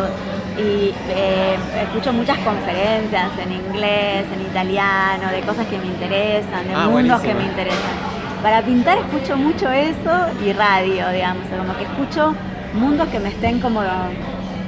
[0.58, 6.74] y eh, escucho muchas conferencias en inglés, en italiano, de cosas que me interesan, de
[6.76, 8.14] ah, mundos que me interesan.
[8.42, 12.36] Para pintar escucho mucho eso y radio, digamos, como que escucho
[12.74, 13.82] mundos que me estén como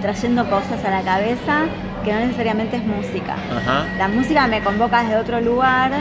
[0.01, 1.65] trayendo cosas a la cabeza
[2.03, 3.35] que no necesariamente es música.
[3.97, 5.91] La música me convoca desde otro lugar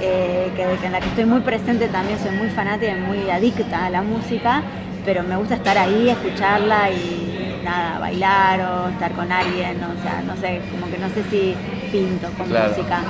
[0.00, 3.86] eh, que, en la que estoy muy presente también, soy muy fanática y muy adicta
[3.86, 4.62] a la música,
[5.04, 7.33] pero me gusta estar ahí, escucharla y
[7.64, 11.54] nada, bailar o estar con alguien, o sea, no sé, como que no sé si
[11.90, 13.00] pinto con música.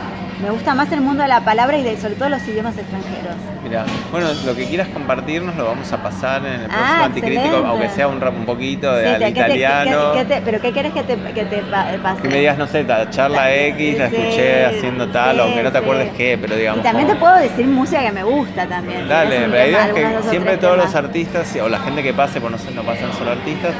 [0.43, 3.37] Me gusta más el mundo de la palabra y de, sobre todo los idiomas extranjeros.
[3.63, 7.57] Mira, bueno, lo que quieras compartirnos lo vamos a pasar en el próximo ah, anticrítico,
[7.57, 10.13] aunque sea un, un poquito de italiano.
[10.45, 11.63] ¿Pero qué quieres que te, que te
[12.03, 12.23] pase?
[12.23, 16.13] Que me digas, no sé, charla X, la escuché haciendo tal, aunque no te acuerdes
[16.17, 16.81] qué, pero digamos.
[16.81, 19.09] Y también te puedo decir música que me gusta también.
[19.09, 22.51] Dale, la idea es que siempre todos los artistas o la gente que pase, por
[22.51, 23.73] no, sé, no pasan solo artistas,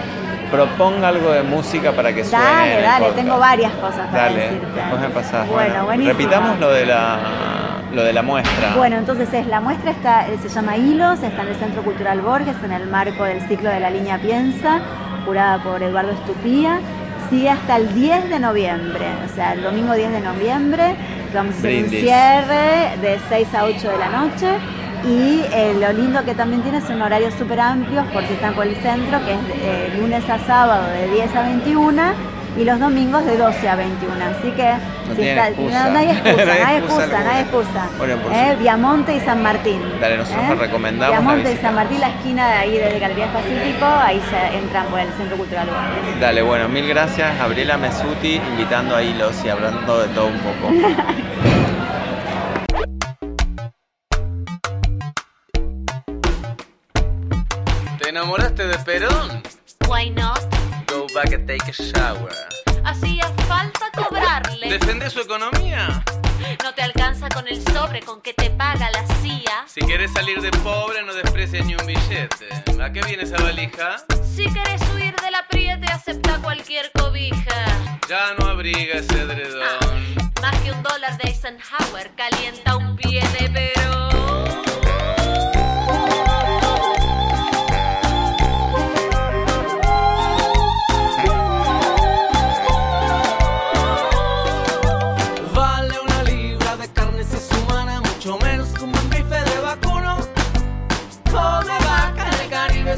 [0.51, 2.45] proponga algo de música para que suene.
[2.45, 4.67] Dale, dale, tengo varias cosas para dale, decirte.
[4.75, 5.49] después me pasás.
[5.49, 7.19] Bueno, bueno repitamos lo de la
[7.93, 8.75] lo de la muestra.
[8.77, 12.57] Bueno, entonces es la muestra está, se llama Hilos, está en el Centro Cultural Borges,
[12.65, 14.81] en el marco del ciclo de la línea Piensa,
[15.25, 16.81] curada por Eduardo Estupía.
[17.31, 20.97] Sigue hasta el 10 de noviembre, o sea, el domingo 10 de noviembre,
[21.33, 24.49] vamos a hacer un cierre de 6 a 8 de la noche
[25.07, 28.77] y eh, lo lindo que también tiene son horarios súper amplios porque están por el
[28.77, 32.03] centro, que es eh, lunes a sábado de 10 a 21
[32.57, 34.15] y los domingos de 12 a 21.
[34.25, 34.73] Así que
[35.09, 35.91] no, si está, excusa.
[35.91, 38.51] No, hay excusa, no hay excusa, no hay excusa.
[38.51, 39.81] eh, Viamonte y San Martín.
[40.01, 40.55] Dale, nosotros ¿eh?
[40.55, 41.19] recomendamos.
[41.19, 45.01] Viamonte y San Martín, la esquina de ahí de Galerías Pacífico, ahí se entran por
[45.01, 45.69] el Centro Cultural
[46.21, 50.73] Dale, bueno, mil gracias, Gabriela Mesuti, invitando a Hilos y hablando de todo un poco.
[58.69, 59.43] de Perón?
[59.89, 60.41] Why not?
[60.89, 62.33] Go back and take a shower.
[62.85, 64.69] Hacía falta cobrarle.
[64.71, 66.03] ¿Defende su economía?
[66.63, 69.65] No te alcanza con el sobre con que te paga la CIA.
[69.67, 72.49] Si quieres salir de pobre, no desprecies ni un billete.
[72.83, 73.97] ¿A qué viene esa valija?
[74.23, 77.67] Si quieres huir de la priete, acepta cualquier cobija.
[78.09, 79.63] Ya no abriga ese edredón.
[79.63, 84.14] Ah, más que un dólar de Eisenhower calienta un pie de Perón.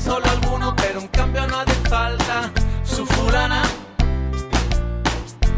[0.01, 2.51] Solo alguno, pero en cambio no hace falta
[2.85, 3.63] su fulana,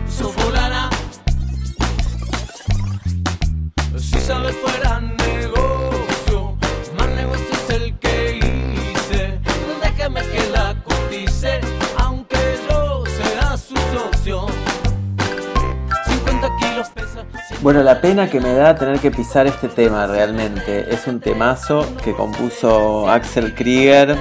[0.09, 0.91] su fulana.
[3.99, 5.01] Si sabes fuera
[17.61, 20.95] Bueno, la pena que me da tener que pisar este tema realmente.
[20.95, 24.17] Es un temazo que compuso Axel Krieger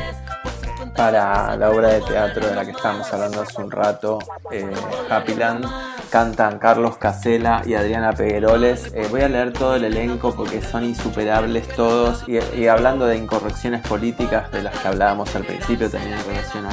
[0.95, 4.17] para la obra de teatro de la que estábamos hablando hace un rato,
[4.51, 4.65] eh,
[5.11, 5.65] Happyland
[6.09, 8.91] cantan Carlos Casela y Adriana Pegueroles.
[8.93, 12.23] Eh, voy a leer todo el elenco porque son insuperables todos.
[12.27, 16.65] Y, hablando de incorrecciones políticas de las que hablábamos al principio, también en relación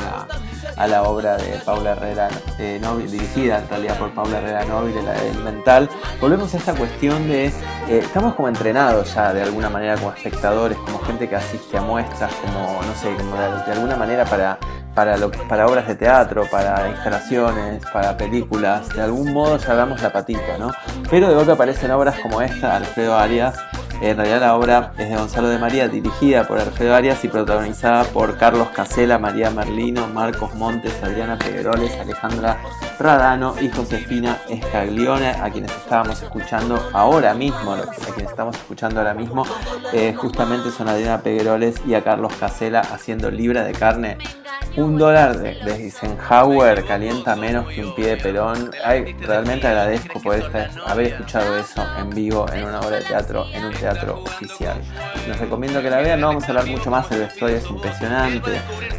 [0.76, 5.12] a la, obra de Paula Herrera, eh, dirigida en realidad por Paula Herrera Nóvil, la
[5.12, 5.88] de Mental,
[6.20, 7.46] volvemos a esta cuestión de.
[7.46, 11.82] Eh, estamos como entrenados ya de alguna manera como espectadores, como gente que asiste a
[11.82, 14.58] muestras, como, no sé, como de alguna manera para
[14.94, 20.59] para, obras de teatro, para instalaciones, para películas, de algún modo ya damos la patita,
[20.59, 20.70] ¿no?
[21.11, 23.57] Pero de golpe aparecen obras como esta, Alfredo Arias.
[24.00, 28.04] En realidad la obra es de Gonzalo de María, dirigida por Alfredo Arias y protagonizada
[28.04, 32.59] por Carlos Casela, María Merlino, Marcos Montes, Adriana Pegueroles, Alejandra
[32.98, 37.83] Radano y Josefina Escaglione, a quienes estábamos escuchando ahora mismo, a
[38.14, 39.44] quienes estamos escuchando ahora mismo,
[39.92, 44.18] eh, justamente son Adriana Pegueroles y a Carlos Casela haciendo Libra de Carne
[44.76, 48.70] un dólar de, Eisenhower calienta menos que un pie de Perón.
[48.84, 50.50] Ay, realmente agradezco poder
[50.87, 54.76] haber escuchado eso en vivo en una obra de teatro, en un teatro oficial.
[55.28, 58.50] Les recomiendo que la vean, no vamos a hablar mucho más, el vestuario es impresionante,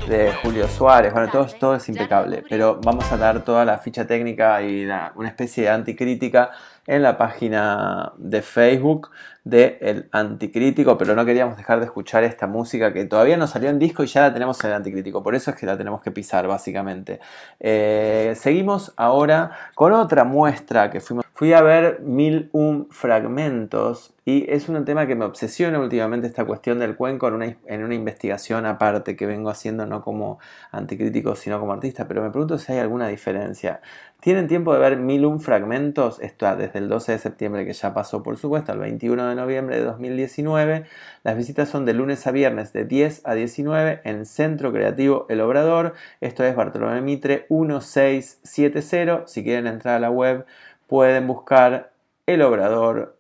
[0.07, 4.05] de Julio Suárez, bueno, todo, todo es impecable, pero vamos a dar toda la ficha
[4.05, 6.51] técnica y una especie de anticrítica
[6.87, 9.09] en la página de Facebook
[9.43, 13.69] de El Anticrítico, pero no queríamos dejar de escuchar esta música que todavía no salió
[13.69, 16.01] en disco y ya la tenemos en el Anticrítico, por eso es que la tenemos
[16.01, 17.19] que pisar básicamente.
[17.59, 21.25] Eh, seguimos ahora con otra muestra que fuimos.
[21.35, 26.45] Fui a ver Mil Un Fragmentos y es un tema que me obsesiona últimamente esta
[26.45, 30.39] cuestión del cuenco en una, en una investigación aparte que vengo haciendo no como
[30.71, 33.81] anticrítico sino como artista, pero me pregunto si hay alguna diferencia.
[34.25, 37.93] Tienen tiempo de ver Mil Un Fragmentos, esto desde el 12 de septiembre que ya
[37.93, 40.85] pasó por supuesto, al 21 de noviembre de 2019.
[41.21, 45.41] Las visitas son de lunes a viernes de 10 a 19 en Centro Creativo El
[45.41, 45.93] Obrador.
[46.21, 49.27] Esto es Bartolomé Mitre 1670.
[49.27, 50.47] Si quieren entrar a la web
[50.87, 51.91] pueden buscar
[52.25, 53.19] el obrador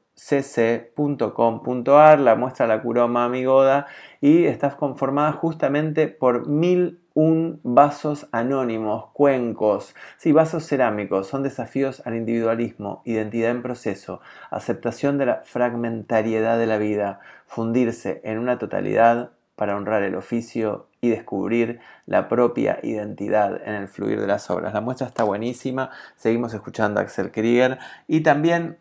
[2.19, 3.85] la muestra la curó Mami Goda
[4.21, 12.03] y está conformada justamente por mil un vasos anónimos, cuencos, sí, vasos cerámicos, son desafíos
[12.05, 14.19] al individualismo, identidad en proceso,
[14.51, 20.87] aceptación de la fragmentariedad de la vida, fundirse en una totalidad para honrar el oficio
[20.99, 24.73] y descubrir la propia identidad en el fluir de las obras.
[24.73, 28.77] La muestra está buenísima, seguimos escuchando a Axel Krieger y también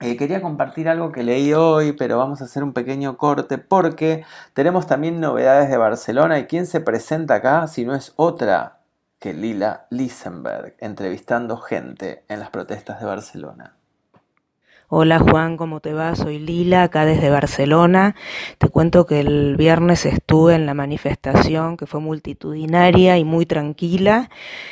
[0.00, 4.24] eh, quería compartir algo que leí hoy, pero vamos a hacer un pequeño corte porque
[4.52, 8.78] tenemos también novedades de Barcelona y quién se presenta acá si no es otra
[9.18, 13.74] que Lila Lisenberg entrevistando gente en las protestas de Barcelona.
[14.90, 16.14] Hola Juan, ¿cómo te va?
[16.14, 18.14] Soy Lila, acá desde Barcelona.
[18.56, 24.30] Te cuento que el viernes estuve en la manifestación que fue multitudinaria y muy tranquila,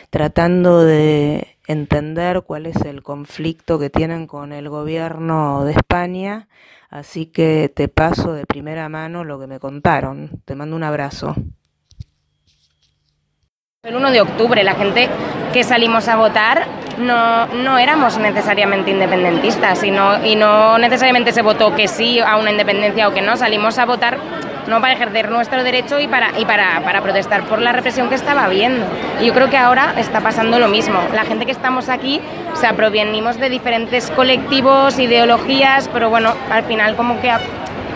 [0.08, 6.48] tratando de entender cuál es el conflicto que tienen con el gobierno de España.
[6.88, 10.42] Así que te paso de primera mano lo que me contaron.
[10.44, 11.34] Te mando un abrazo.
[13.86, 15.08] El 1 de octubre la gente
[15.52, 16.66] que salimos a votar
[16.98, 22.36] no, no éramos necesariamente independentistas y no, y no necesariamente se votó que sí a
[22.36, 24.18] una independencia o que no, salimos a votar
[24.66, 28.16] no para ejercer nuestro derecho y para, y para, para protestar por la represión que
[28.16, 28.84] estaba habiendo.
[29.22, 30.98] Yo creo que ahora está pasando lo mismo.
[31.14, 32.20] La gente que estamos aquí,
[32.52, 37.30] o sea, provenimos de diferentes colectivos, ideologías, pero bueno, al final como que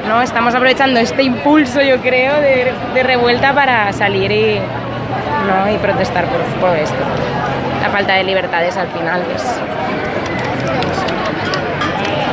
[0.07, 0.23] ¿no?
[0.23, 4.61] estamos aprovechando este impulso, yo creo, de, de revuelta para salir y,
[5.47, 5.71] ¿no?
[5.73, 6.97] y protestar por, por esto.
[7.83, 9.45] La falta de libertades al final es...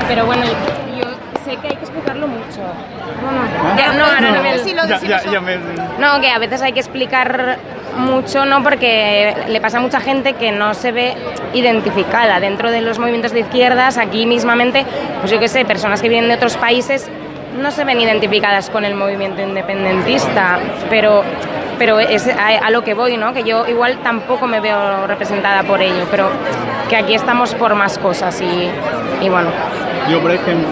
[0.07, 1.05] Pero bueno, yo
[1.45, 2.61] sé que hay que explicarlo mucho.
[5.99, 7.57] No, que a veces hay que explicar
[7.97, 8.63] mucho, ¿no?
[8.63, 11.15] Porque le pasa a mucha gente que no se ve
[11.53, 14.86] identificada dentro de los movimientos de izquierdas, aquí mismamente,
[15.19, 17.09] pues yo qué sé, personas que vienen de otros países
[17.58, 21.24] no se ven identificadas con el movimiento independentista, pero
[21.78, 23.34] pero es a, lo que voy, ¿no?
[23.34, 26.30] Que yo igual tampoco me veo representada por ello, pero
[26.89, 29.49] que aquí estamos por más cosas y, bueno.
[30.10, 30.68] Yo, por ejemplo,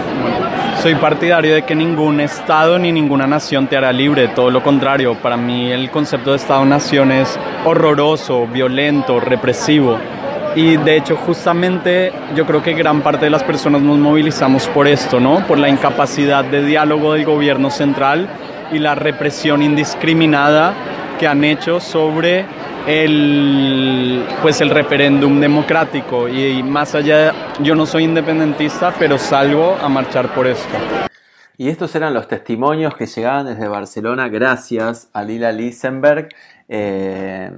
[0.82, 5.14] soy partidario de que ningún Estado ni ninguna nación te hará libre, todo lo contrario,
[5.14, 9.98] para mí el concepto de Estado-nación es horroroso, violento, represivo.
[10.56, 14.88] Y de hecho, justamente yo creo que gran parte de las personas nos movilizamos por
[14.88, 15.46] esto, ¿no?
[15.46, 18.26] Por la incapacidad de diálogo del gobierno central
[18.72, 20.72] y la represión indiscriminada
[21.18, 22.46] que han hecho sobre
[22.86, 29.90] el, pues el referéndum democrático y, más allá, yo no soy independentista, pero salgo a
[29.90, 30.74] marchar por esto.
[31.58, 36.30] Y estos eran los testimonios que llegaban desde Barcelona gracias a Lila Lisenberg.
[36.66, 37.50] Eh,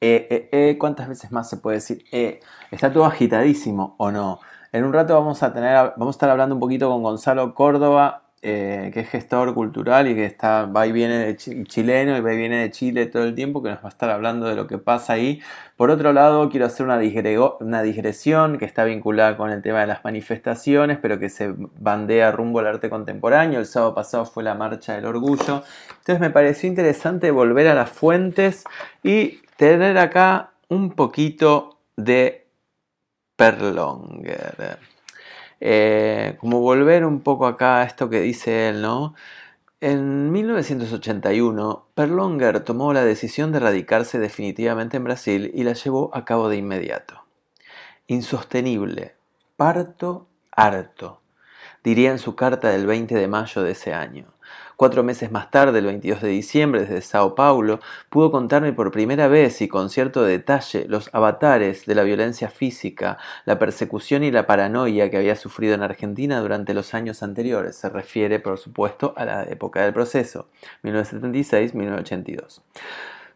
[0.00, 2.04] eh, eh, ¿Cuántas veces más se puede decir?
[2.70, 4.40] está todo agitadísimo o no.
[4.72, 8.22] En un rato vamos a tener, vamos a estar hablando un poquito con Gonzalo Córdoba,
[8.40, 12.32] eh, que es gestor cultural y que está, va y viene de chileno y va
[12.32, 14.68] y viene de Chile todo el tiempo, que nos va a estar hablando de lo
[14.68, 15.40] que pasa ahí.
[15.76, 17.00] Por otro lado, quiero hacer una,
[17.58, 22.30] una digresión que está vinculada con el tema de las manifestaciones, pero que se bandea
[22.30, 23.58] rumbo al arte contemporáneo.
[23.58, 25.64] El sábado pasado fue la Marcha del Orgullo.
[25.98, 28.62] Entonces me pareció interesante volver a las fuentes
[29.02, 32.46] y tener acá un poquito de
[33.34, 34.78] Perlonger.
[35.60, 39.16] Eh, como volver un poco acá a esto que dice él, ¿no?
[39.80, 46.24] En 1981, Perlonger tomó la decisión de radicarse definitivamente en Brasil y la llevó a
[46.24, 47.24] cabo de inmediato.
[48.06, 49.16] Insostenible,
[49.56, 51.20] parto harto,
[51.82, 54.37] diría en su carta del 20 de mayo de ese año.
[54.78, 59.26] Cuatro meses más tarde, el 22 de diciembre, desde Sao Paulo, pudo contarme por primera
[59.26, 64.46] vez y con cierto detalle los avatares de la violencia física, la persecución y la
[64.46, 67.74] paranoia que había sufrido en Argentina durante los años anteriores.
[67.74, 70.46] Se refiere, por supuesto, a la época del proceso,
[70.84, 72.60] 1976-1982.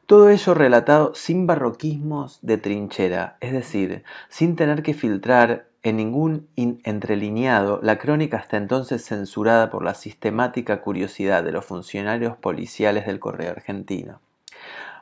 [0.06, 6.48] Todo ello relatado sin barroquismos de trinchera, es decir, sin tener que filtrar en ningún
[6.56, 13.18] entrelineado la crónica hasta entonces censurada por la sistemática curiosidad de los funcionarios policiales del
[13.18, 14.20] Correo argentino.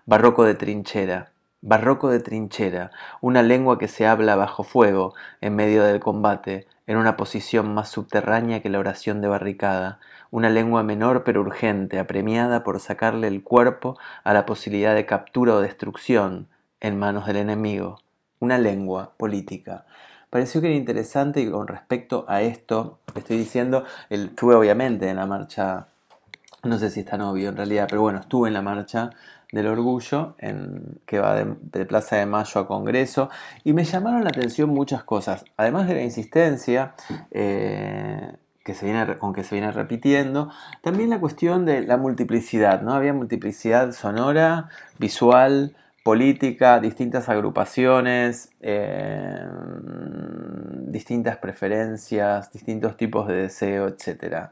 [0.06, 5.84] Barroco de trinchera, barroco de trinchera, una lengua que se habla bajo fuego, en medio
[5.84, 10.00] del combate, en una posición más subterránea que la oración de barricada,
[10.30, 15.54] una lengua menor pero urgente, apremiada por sacarle el cuerpo a la posibilidad de captura
[15.54, 16.48] o destrucción
[16.80, 18.00] en manos del enemigo,
[18.38, 19.84] una lengua política,
[20.30, 25.26] pareció que era interesante y con respecto a esto estoy diciendo, estuve obviamente en la
[25.26, 25.88] marcha,
[26.62, 29.10] no sé si está novio en realidad, pero bueno, estuve en la marcha
[29.52, 30.36] del orgullo
[31.04, 33.30] que va de, Plaza de Mayo a Congreso
[33.64, 36.94] y me llamaron la atención muchas cosas, además de la insistencia.
[37.32, 40.50] Eh, que se viene, con que se viene repitiendo,
[40.82, 42.92] también la cuestión de la multiplicidad, ¿no?
[42.92, 44.68] Había multiplicidad sonora,
[44.98, 49.46] visual, política, distintas agrupaciones, eh,
[50.88, 54.50] distintas preferencias, distintos tipos de deseo, etc.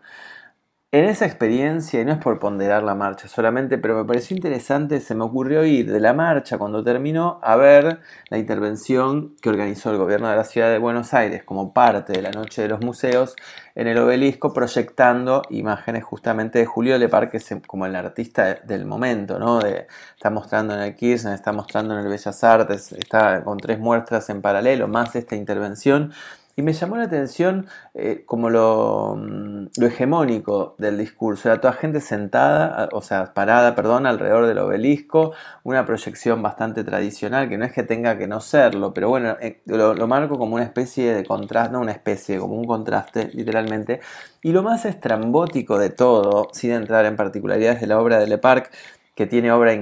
[0.90, 5.02] En esa experiencia, y no es por ponderar la marcha solamente, pero me pareció interesante,
[5.02, 9.90] se me ocurrió ir de la marcha cuando terminó a ver la intervención que organizó
[9.90, 12.80] el gobierno de la ciudad de Buenos Aires como parte de la Noche de los
[12.80, 13.36] Museos
[13.74, 19.38] en el obelisco, proyectando imágenes justamente de Julio Lepar, que como el artista del momento,
[19.38, 19.60] ¿no?
[19.60, 24.30] Está mostrando en el Kirchner, está mostrando en el Bellas Artes, está con tres muestras
[24.30, 26.14] en paralelo, más esta intervención
[26.58, 31.48] y me llamó la atención eh, como lo, mm, lo, hegemónico del discurso.
[31.48, 37.48] Era toda gente sentada, o sea, parada, perdón, alrededor del obelisco, una proyección bastante tradicional,
[37.48, 40.64] que no es que tenga que no serlo, pero bueno, eh, lo, marco como una
[40.64, 44.00] especie de contraste, no una especie, como un contraste, literalmente.
[44.42, 48.38] Y lo más estrambótico de todo, sin entrar en particularidades de la obra de Le
[48.38, 48.72] Parc,
[49.14, 49.74] que tiene obra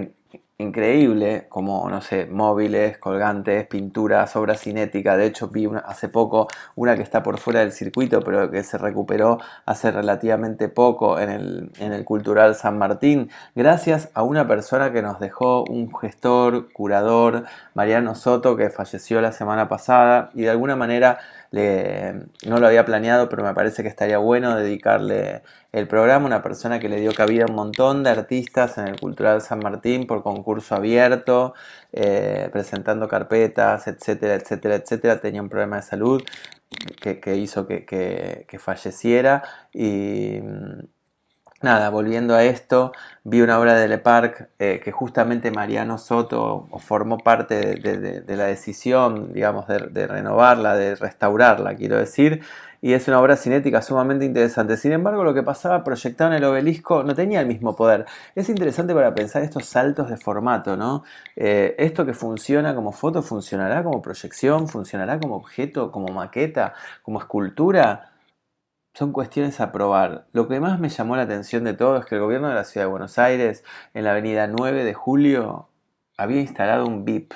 [0.58, 5.16] increíble, como, no sé, móviles, colgantes, pinturas, obra cinética.
[5.16, 8.78] De hecho, vi hace poco una que está por fuera del circuito, pero que se
[8.78, 14.92] recuperó hace relativamente poco en el, en el Cultural San Martín, gracias a una persona
[14.92, 17.44] que nos dejó un gestor, curador,
[17.74, 21.18] Mariano Soto, que falleció la semana pasada y de alguna manera
[21.52, 25.42] no lo había planeado, pero me parece que estaría bueno dedicarle
[25.72, 28.98] el programa, una persona que le dio cabida a un montón de artistas en el
[28.98, 31.54] Cultural San Martín por concurso abierto,
[31.92, 35.20] eh, presentando carpetas, etcétera, etcétera, etcétera.
[35.20, 36.22] Tenía un problema de salud
[37.00, 39.42] que, hizo que, que, falleciera
[39.72, 40.40] y
[41.62, 42.92] nada, volviendo a esto,
[43.24, 48.46] vi una obra de Le Parc eh, que justamente Mariano Soto formó parte de, la
[48.46, 52.42] decisión, digamos, de, renovarla, de restaurarla, quiero decir,
[52.82, 54.76] y es una obra cinética sumamente interesante.
[54.76, 58.04] Sin embargo, lo que pasaba proyectado en el obelisco no tenía el mismo poder.
[58.34, 61.02] Es interesante para pensar estos saltos de formato, ¿no?
[61.34, 67.18] Eh, esto que funciona como foto funcionará como proyección, funcionará como objeto, como maqueta, como
[67.18, 68.10] escultura
[68.96, 70.24] son cuestiones a probar.
[70.32, 72.64] Lo que más me llamó la atención de todo es que el gobierno de la
[72.64, 75.68] ciudad de Buenos Aires, en la avenida 9 de julio,
[76.16, 77.34] había instalado un VIP.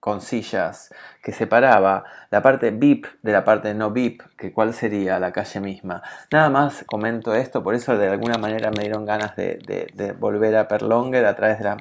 [0.00, 5.20] con sillas que separaba la parte VIP de la parte no VIP, que cuál sería
[5.20, 6.02] la calle misma.
[6.32, 10.66] Nada más comento esto, por eso de alguna manera me dieron ganas de, volver a
[10.66, 11.76] Perlonger a través de la,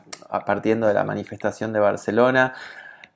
[0.45, 2.53] partiendo de la manifestación de Barcelona,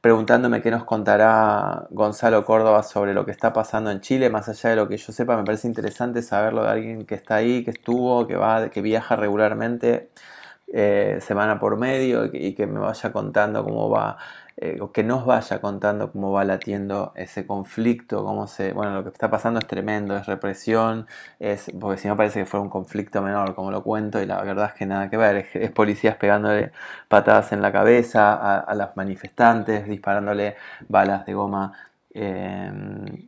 [0.01, 4.71] preguntándome qué nos contará Gonzalo Córdoba sobre lo que está pasando en Chile, más allá
[4.71, 7.71] de lo que yo sepa, me parece interesante saberlo de alguien que está ahí, que
[7.71, 10.09] estuvo, que va, que viaja regularmente
[10.73, 14.17] eh, semana por medio y que me vaya contando cómo va
[14.57, 19.09] eh, que nos vaya contando cómo va latiendo ese conflicto, cómo se, bueno, lo que
[19.09, 21.07] está pasando es tremendo, es represión,
[21.39, 24.41] es, porque si no parece que fuera un conflicto menor, como lo cuento, y la
[24.43, 26.71] verdad es que nada que ver, es, policías pegándole
[27.07, 30.55] patadas en la cabeza a, los manifestantes, disparándole
[30.89, 31.73] balas de goma.
[32.13, 33.27] Em,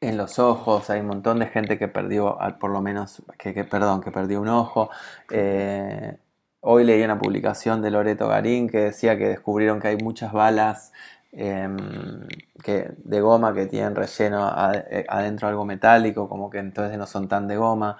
[0.00, 4.00] en los ojos, hay un montón de gente que perdió, por lo menos, que, perdón,
[4.00, 4.90] que perdió un ojo.
[5.30, 6.16] Eh,
[6.62, 10.92] Hoy leí una publicación de Loreto Garín que decía que descubrieron que hay muchas balas
[11.32, 11.76] em,
[12.62, 17.28] que, de goma que tienen relleno eh, adentro algo metálico, como que entonces no son
[17.28, 17.96] tan de goma.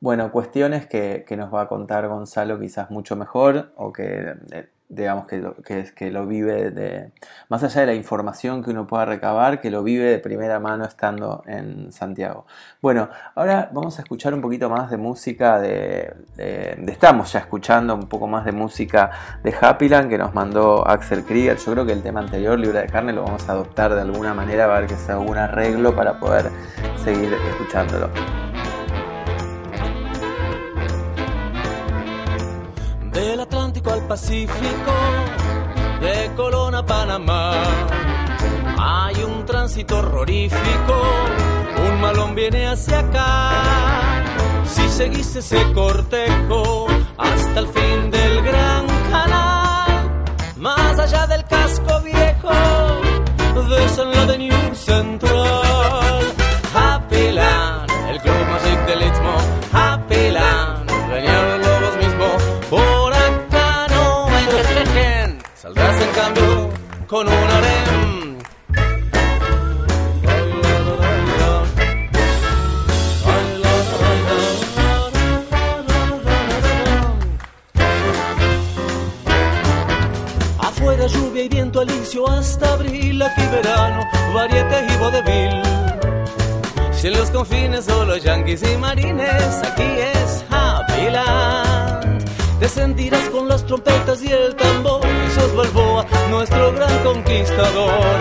[0.00, 4.68] Bueno, cuestiones que, que nos va a contar Gonzalo quizás mucho mejor o que eh,
[4.90, 7.12] digamos, que lo, que, lo vive de,
[7.48, 10.84] más allá de la información que uno pueda recabar, que lo vive de primera mano
[10.84, 12.44] estando en Santiago.
[12.82, 16.12] Bueno, ahora vamos a escuchar un poquito más de música de,
[16.88, 19.10] estamos ya escuchando un poco más de música
[19.44, 21.56] de Happyland que nos mandó Axel Krieger.
[21.56, 24.34] Yo creo que el tema anterior, Libra de Carne, lo vamos a adoptar de alguna
[24.34, 26.50] manera, a ver que sea algún arreglo para poder
[27.04, 28.10] seguir escuchándolo.
[34.10, 34.92] Pacífico,
[36.00, 37.52] de Colón a Panamá.
[38.76, 40.96] Hay un tránsito horrorífico,
[41.88, 43.52] un malón viene hacia acá.
[44.64, 46.88] Si seguís ese cortejo
[47.18, 50.10] hasta el fin del gran canal,
[50.56, 52.50] más allá del casco viejo,
[53.68, 55.99] de San de New Central,
[67.10, 68.38] con un harem.
[80.58, 85.62] Afuera lluvia y viento alicio hasta abril, aquí verano, variete y vodevil.
[86.92, 89.82] Si en los confines solo yanquis y marines, aquí
[90.14, 92.24] es Happy Land.
[92.60, 95.00] Te sentirás con las trompetas y el tambor,
[95.40, 98.16] sos Balboa, nuestro gran conquistador.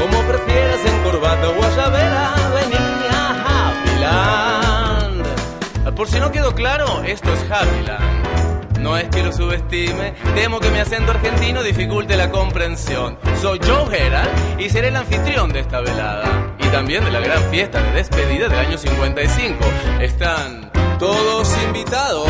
[0.00, 5.94] Como prefieras en corbata o guayabera, vení a Happy Land.
[5.96, 8.78] Por si no quedó claro, esto es Happy Land.
[8.78, 13.18] No es que lo subestime, temo que mi acento argentino dificulte la comprensión.
[13.42, 16.54] Soy Joe Herald y seré el anfitrión de esta velada.
[16.60, 19.56] Y también de la gran fiesta de despedida del año 55.
[20.00, 20.70] Están
[21.00, 22.28] todos invitados.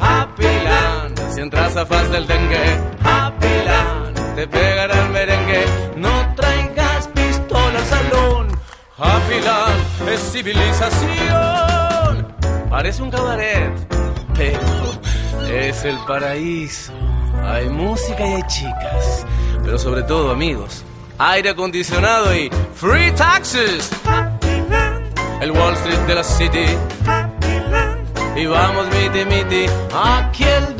[0.00, 0.87] Happy Land,
[1.30, 2.78] si entras a faz del dengue.
[3.04, 5.64] Happy Land, te pegará el merengue.
[5.96, 8.48] No traigas pistola al salón.
[8.96, 12.34] Happy Land es civilización.
[12.70, 13.72] Parece un cabaret,
[14.34, 14.60] pero
[15.50, 16.92] es el paraíso.
[17.44, 19.26] Hay música y hay chicas,
[19.64, 20.84] pero sobre todo amigos.
[21.18, 23.90] Aire acondicionado y free taxes.
[25.40, 26.66] El Wall Street de la City.
[28.36, 30.74] Y vamos miti miti, aquí el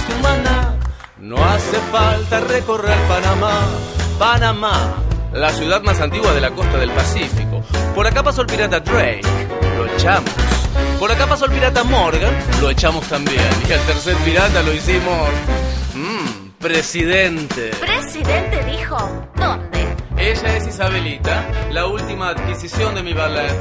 [0.00, 0.76] es humana.
[1.18, 3.52] No hace falta recorrer Panamá,
[4.18, 4.94] Panamá,
[5.32, 7.62] la ciudad más antigua de la costa del Pacífico.
[7.94, 9.22] Por acá pasó el pirata Drake,
[9.76, 10.30] lo echamos.
[10.98, 13.44] Por acá pasó el pirata Morgan, lo echamos también.
[13.68, 15.28] Y al tercer pirata lo hicimos.
[15.94, 17.70] Mmm, presidente.
[17.80, 18.96] Presidente dijo,
[19.36, 19.94] ¿dónde?
[20.16, 23.56] Ella es Isabelita, la última adquisición de mi ballet.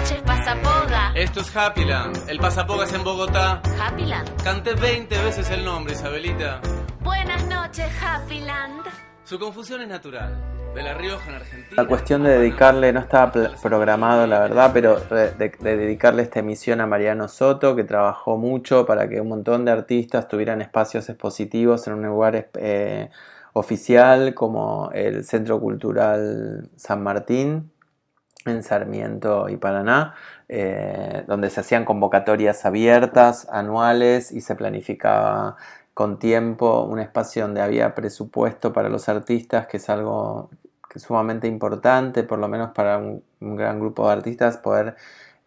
[0.00, 1.12] Buenas noches, Pasapoga.
[1.14, 2.30] Esto es Happyland.
[2.30, 3.60] El Pasapoga es en Bogotá.
[3.78, 4.42] Happyland.
[4.42, 6.62] Canté 20 veces el nombre, Isabelita.
[7.02, 8.84] Buenas noches, Happyland.
[9.24, 10.42] Su confusión es natural.
[10.74, 11.82] De La Rioja, en Argentina.
[11.82, 13.30] La cuestión de dedicarle, no estaba
[13.62, 19.06] programado la verdad, pero de dedicarle esta emisión a Mariano Soto, que trabajó mucho para
[19.06, 23.10] que un montón de artistas tuvieran espacios expositivos en un lugar eh,
[23.52, 27.69] oficial como el Centro Cultural San Martín
[28.46, 30.14] en Sarmiento y Paraná,
[30.48, 35.56] eh, donde se hacían convocatorias abiertas, anuales, y se planificaba
[35.94, 40.50] con tiempo un espacio donde había presupuesto para los artistas, que es algo
[40.88, 44.96] que sumamente importante, por lo menos para un, un gran grupo de artistas, poder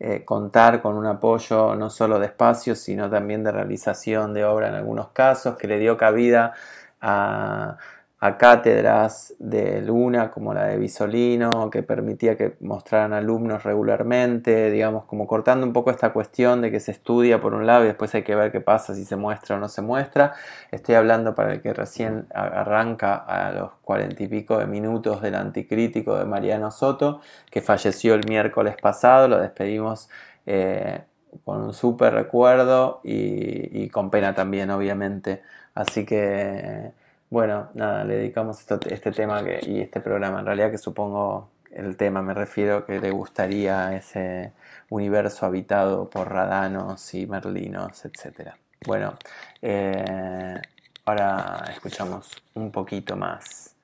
[0.06, 4.68] eh, contar con un apoyo no solo de espacios, sino también de realización de obra
[4.68, 6.54] en algunos casos, que le dio cabida
[7.00, 7.78] a,
[8.26, 15.04] a cátedras de Luna como la de Bisolino, que permitía que mostraran alumnos regularmente, digamos,
[15.04, 18.16] como cortando un poco esta cuestión de que se estudia por un lado y después
[18.16, 20.36] hay que ver qué pasa si se muestra o no se muestra.
[20.72, 25.36] Estoy hablando para el que recién arranca a los cuarenta y pico de minutos del
[25.36, 27.20] anticrítico de Mariano Soto,
[27.52, 30.10] que falleció el miércoles pasado, lo despedimos.
[30.46, 31.02] Eh,
[31.44, 35.42] con un súper recuerdo y, y con pena también, obviamente.
[35.74, 36.94] Así que
[37.34, 42.22] bueno, nada, le dedicamos este tema y este programa, en realidad que supongo el tema,
[42.22, 44.54] me refiero que le gustaría ese
[44.92, 48.52] universo habitado por radanos y merlinos, etc.
[48.86, 49.16] Bueno,
[49.64, 50.62] eh,
[51.06, 53.76] ahora escuchamos un poquito más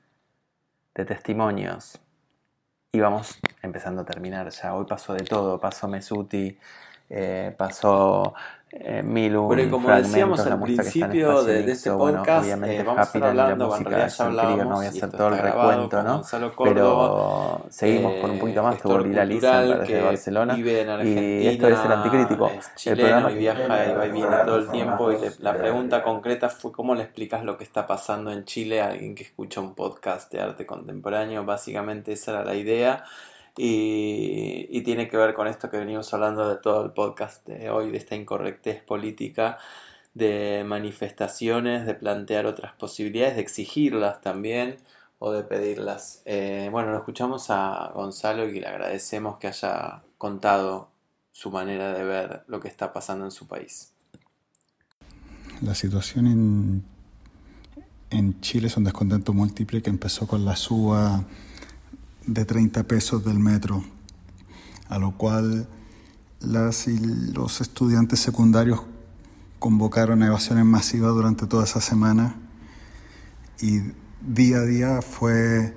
[0.93, 1.99] de testimonios
[2.91, 4.75] y vamos empezando a terminar ya.
[4.75, 6.55] Hoy pasó de todo, pasó Mesuti,
[7.09, 8.35] eh, pasó
[8.71, 13.23] eh, bueno, y como decíamos al principio de, de, este podcast, eh, vamos a estar
[13.23, 16.21] hablando, en realidad ya hablábamos, no voy a hacer todo el recuento, ¿no?
[16.63, 21.91] pero seguimos con un poquito más, tuvo Lila Lisa desde Barcelona, y esto es el
[21.91, 22.47] anticrítico.
[22.47, 26.49] Es chileno y viaja y va y viene todo el tiempo, y la pregunta concreta
[26.49, 29.73] fue cómo le explicas lo que está pasando en Chile a alguien que escucha un
[29.73, 33.03] podcast de arte contemporáneo, básicamente esa era la idea.
[33.61, 37.91] Y, tiene que ver con esto que venimos hablando de todo el podcast de hoy,
[37.91, 39.57] de esta incorrectez política,
[40.13, 44.77] de manifestaciones, de plantear otras posibilidades, de exigirlas también
[45.19, 46.21] o de pedirlas.
[46.23, 50.89] Eh, bueno, lo escuchamos a Gonzalo y le agradecemos que haya contado
[51.33, 53.91] su manera de ver lo que está pasando en su país.
[55.61, 56.83] La situación en,
[58.09, 61.25] en Chile es un descontento múltiple que empezó con la suba
[62.33, 63.83] de 30 pesos del metro,
[64.87, 65.67] a lo cual
[66.39, 68.81] las y los estudiantes secundarios
[69.57, 72.35] convocaron evasiones masivas durante toda esa semana
[73.61, 73.81] y
[74.21, 75.73] día a día fue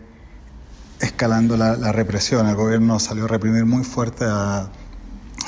[1.01, 2.47] escalando la, represión.
[2.47, 4.71] El gobierno salió a reprimir muy fuerte a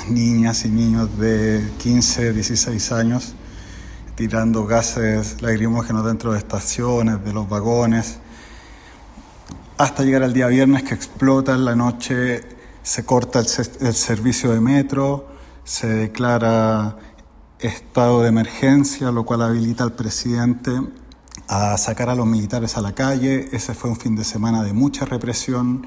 [0.09, 3.35] niñas y niños de 15, 16 años,
[4.15, 8.19] tirando gases lacrimógenos dentro de estaciones, de los vagones
[9.77, 12.43] hasta llegar al día viernes que explota en la noche,
[12.81, 15.27] se corta el, servicio de metro,
[15.63, 16.97] se declara
[17.59, 20.71] estado de emergencia, lo cual habilita al presidente
[21.47, 23.49] a sacar a los militares a la calle.
[23.51, 25.85] Ese fue un fin de semana de mucha represión,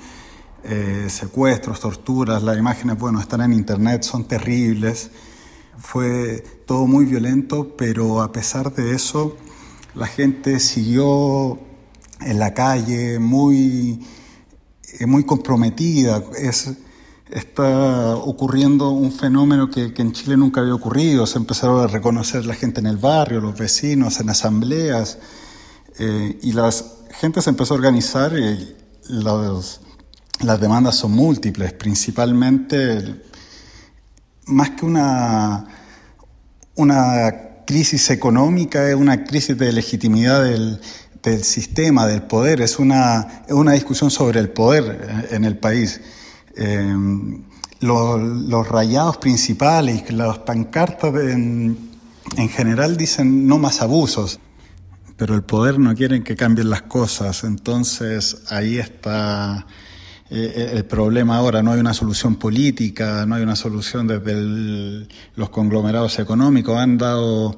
[0.64, 2.43] eh, secuestros, torturas.
[2.43, 5.11] Las imágenes, bueno, están en internet, son terribles.
[5.78, 9.36] Fue todo muy violento, pero a pesar de eso,
[9.95, 11.59] la gente siguió
[12.21, 14.05] en la calle, muy,
[14.99, 16.23] eh, muy comprometida.
[16.39, 16.71] Es,
[17.31, 21.27] está ocurriendo un fenómeno que, en Chile nunca había ocurrido.
[21.27, 25.19] Se empezaron a reconocer la gente en el barrio, los vecinos, en asambleas,
[25.99, 26.71] eh, y la
[27.11, 28.77] gente se empezó a organizar y
[29.09, 33.23] las demandas son múltiples, principalmente
[34.47, 35.66] más que una,
[36.77, 40.81] una crisis económica, es una crisis de legitimidad del,
[41.31, 46.01] del sistema, del poder, es una, una discusión sobre el poder en el país.
[46.57, 47.43] Em,
[47.81, 51.79] los, rayados principales, las pancartas en,
[52.37, 54.41] en, general dicen no más abusos,
[55.16, 59.66] pero el poder no quiere que cambien las cosas, entonces ahí está
[60.31, 65.07] eh, el problema ahora, no hay una solución política, no hay una solución desde
[65.37, 67.57] los conglomerados económicos, han dado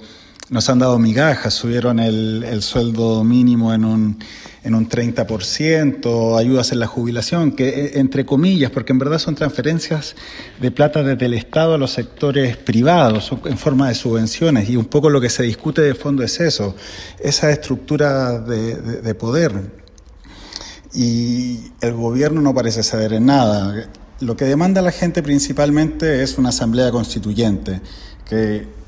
[0.51, 4.19] nos han dado migajas, subieron el, el sueldo mínimo en un,
[4.65, 9.37] en un 30%, ayudas en la jubilación, que eh, entre comillas, porque en verdad son
[9.37, 10.17] transferencias
[10.61, 14.87] de plata desde el Estado a los sectores privados en forma de subvenciones y un
[14.87, 16.75] poco lo que se discute de fondo es eso,
[17.21, 19.53] esa estructura de, de poder.
[20.93, 23.89] Y el gobierno no parece ceder en nada.
[24.19, 27.81] Lo que demanda la gente principalmente es una asamblea constituyente,
[28.29, 28.80] que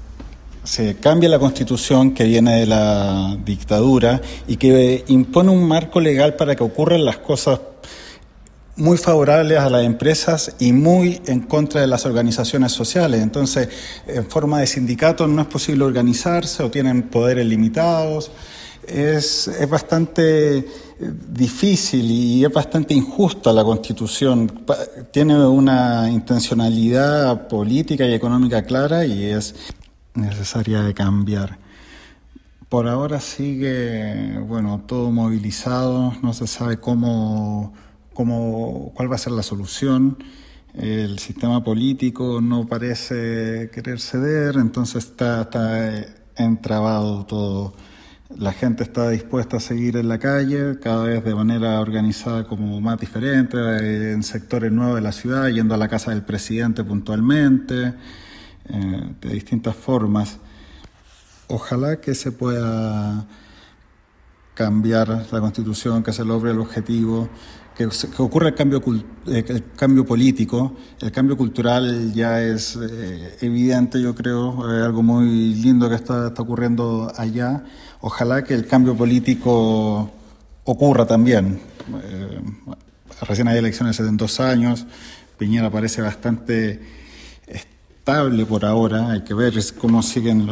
[0.64, 6.34] se cambia la constitución que viene de la dictadura y que impone un marco legal
[6.34, 7.60] para que ocurran las cosas
[8.76, 13.22] muy favorables a las empresas y muy en contra de las organizaciones sociales.
[13.22, 13.68] Entonces,
[14.06, 18.30] en forma de sindicatos no es posible organizarse o tienen poderes limitados.
[18.86, 20.64] Es, es bastante eh,
[21.28, 24.64] difícil y es bastante injusta la constitución.
[25.10, 29.54] Tiene una intencionalidad política y económica clara y es
[30.14, 31.58] necesaria de cambiar.
[32.68, 37.74] Por ahora sigue, bueno, todo movilizado, no se sabe cómo,
[38.14, 40.16] cómo, cuál va a ser la solución.
[40.74, 46.06] El sistema político no parece querer ceder, entonces está, está
[46.36, 47.74] entrabado todo
[48.38, 52.80] la gente está dispuesta a seguir en la calle, cada vez de manera organizada como
[52.80, 56.84] más diferente, eh, en sectores nuevos de la ciudad, yendo a la casa del presidente
[56.84, 57.94] puntualmente,
[58.68, 60.38] eh, de distintas formas.
[61.48, 63.26] Ojalá que se pueda
[64.54, 67.28] cambiar la constitución, que se logre el objetivo,
[67.74, 67.88] que,
[68.18, 68.82] ocurra el cambio,
[69.26, 72.78] eh, el cambio político, el cambio cultural ya es
[73.40, 77.64] evidente, yo creo, es algo muy lindo que está, está ocurriendo allá
[78.04, 80.10] Ojalá que el cambio político
[80.64, 81.60] ocurra también.
[82.02, 82.40] Eh,
[83.20, 84.86] recién hay elecciones en dos años,
[85.38, 86.80] Piñera parece bastante
[88.03, 90.48] estable por ahora, hay que ver cómo siguen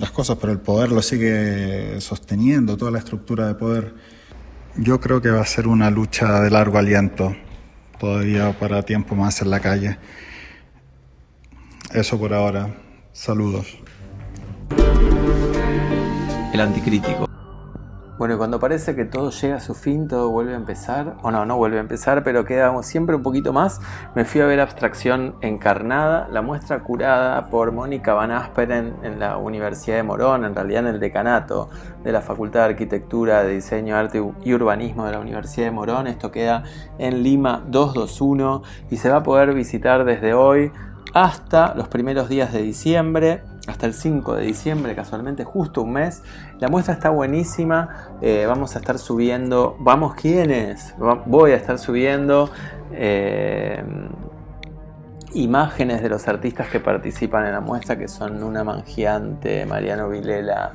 [0.00, 3.94] las cosas, pero el poder lo sigue sosteniendo, toda la estructura de poder.
[4.76, 7.36] Yo creo que va a ser una lucha de largo aliento,
[8.00, 9.98] todavía para tiempo más en la calle.
[11.92, 12.74] Eso por ahora.
[13.12, 13.78] Saludos
[16.52, 17.39] el anticrítico.
[18.20, 21.30] Bueno, y cuando parece que todo llega a su fin, todo vuelve a empezar, o
[21.30, 23.80] no, no vuelve a empezar, pero queda siempre un poquito más,
[24.14, 29.38] me fui a ver Abstracción Encarnada, la muestra curada por Mónica Van Asperen en la
[29.38, 31.70] Universidad de Morón, en realidad en el decanato
[32.04, 36.06] de la Facultad de Arquitectura, de Diseño, Arte y Urbanismo de la Universidad de Morón.
[36.06, 36.64] Esto queda
[36.98, 40.70] en Lima 221 y se va a poder visitar desde hoy
[41.14, 46.22] hasta los primeros días de diciembre hasta el 5 de diciembre, casualmente justo un mes.
[46.58, 48.10] La muestra está buenísima.
[48.20, 49.76] Eh, vamos a estar subiendo.
[49.80, 50.94] ¿Vamos quiénes?
[51.26, 52.50] Voy a estar subiendo
[52.92, 53.82] eh,
[55.34, 60.72] imágenes de los artistas que participan en la muestra, que son Luna Mangiante, Mariano Vilela,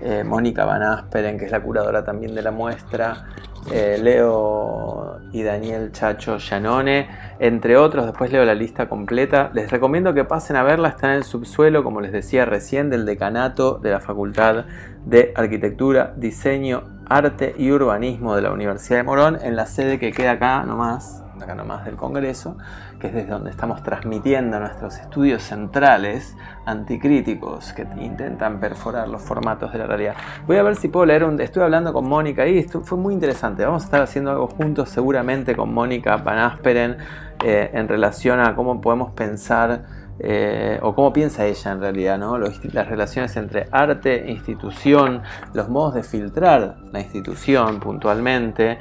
[0.00, 3.26] eh, Mónica Van Asperen, que es la curadora también de la muestra.
[3.70, 7.08] Eh, Leo y Daniel Chacho Llanone,
[7.38, 8.06] entre otros.
[8.06, 9.50] Después leo la lista completa.
[9.54, 13.06] Les recomiendo que pasen a verla, está en el subsuelo, como les decía recién, del
[13.06, 14.64] decanato de la Facultad
[15.06, 20.12] de Arquitectura, Diseño, Arte y Urbanismo de la Universidad de Morón, en la sede que
[20.12, 22.56] queda acá nomás, acá nomás del Congreso
[22.98, 26.36] que es desde donde estamos transmitiendo nuestros estudios centrales
[26.66, 30.14] anticríticos que intentan perforar los formatos de la realidad.
[30.46, 31.40] Voy a ver si puedo leer un...
[31.40, 33.64] Estuve hablando con Mónica y esto fue muy interesante.
[33.64, 36.96] Vamos a estar haciendo algo juntos seguramente con Mónica Van Asperen
[37.44, 39.84] eh, en relación a cómo podemos pensar
[40.18, 42.38] eh, o cómo piensa ella en realidad, ¿no?
[42.38, 45.22] las relaciones entre arte e institución,
[45.52, 48.78] los modos de filtrar la institución puntualmente.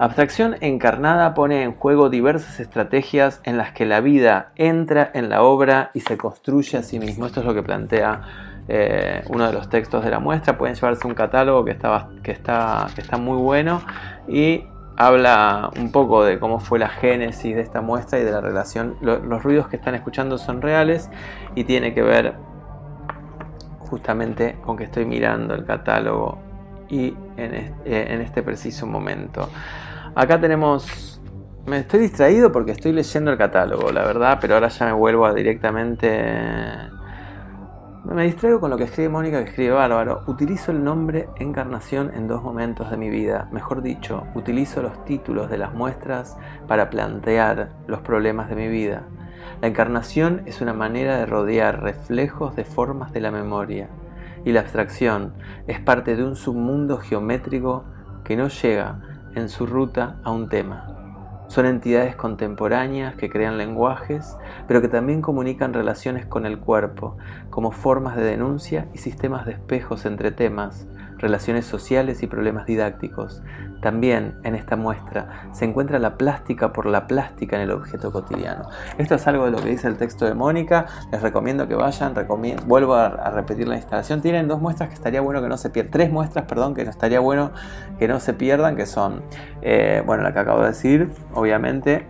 [0.00, 5.42] Abstracción encarnada pone en juego diversas estrategias en las que la vida entra en la
[5.42, 7.26] obra y se construye a sí mismo.
[7.26, 8.22] Esto es lo que plantea
[8.66, 10.56] eh, uno de los textos de la muestra.
[10.56, 13.82] Pueden llevarse un catálogo que está, que está, que está muy bueno
[14.26, 14.64] y
[14.96, 18.96] habla un poco de cómo fue la génesis de esta muestra y de la relación.
[19.02, 21.10] los ruidos que están escuchando son reales
[21.54, 22.36] y tiene que ver
[23.80, 26.38] justamente con que estoy mirando el catálogo
[26.88, 29.50] y en este, en este preciso momento.
[30.20, 31.18] Acá tenemos...
[31.64, 35.24] Me estoy distraído porque estoy leyendo el catálogo, la verdad, pero ahora ya me vuelvo
[35.24, 36.10] a directamente...
[38.04, 40.24] Me distraigo con lo que escribe Mónica, que escribe Bárbaro.
[40.26, 43.48] Utilizo el nombre encarnación en dos momentos de mi vida.
[43.50, 46.36] Mejor dicho, utilizo los títulos de las muestras
[46.68, 49.04] para plantear los problemas de mi vida.
[49.62, 53.88] La encarnación es una manera de rodear reflejos de formas de la memoria.
[54.44, 55.32] Y la abstracción
[55.66, 57.84] es parte de un submundo geométrico
[58.22, 59.00] que no llega
[59.34, 60.96] en su ruta a un tema.
[61.48, 64.36] Son entidades contemporáneas que crean lenguajes,
[64.68, 67.16] pero que también comunican relaciones con el cuerpo,
[67.50, 70.86] como formas de denuncia y sistemas de espejos entre temas,
[71.20, 73.42] relaciones sociales y problemas didácticos.
[73.80, 78.68] También en esta muestra se encuentra la plástica por la plástica en el objeto cotidiano.
[78.98, 80.86] Esto es algo de lo que dice el texto de Mónica.
[81.12, 82.14] Les recomiendo que vayan.
[82.66, 84.20] vuelvo a, repetir la instalación.
[84.20, 85.92] Tienen dos muestras que estaría bueno que no se pierdan.
[85.92, 87.52] Tres muestras, perdón, que no estaría bueno
[87.98, 89.22] que no se pierdan, que son,
[89.62, 92.06] eh, bueno, la que acabo de decir, obviamente,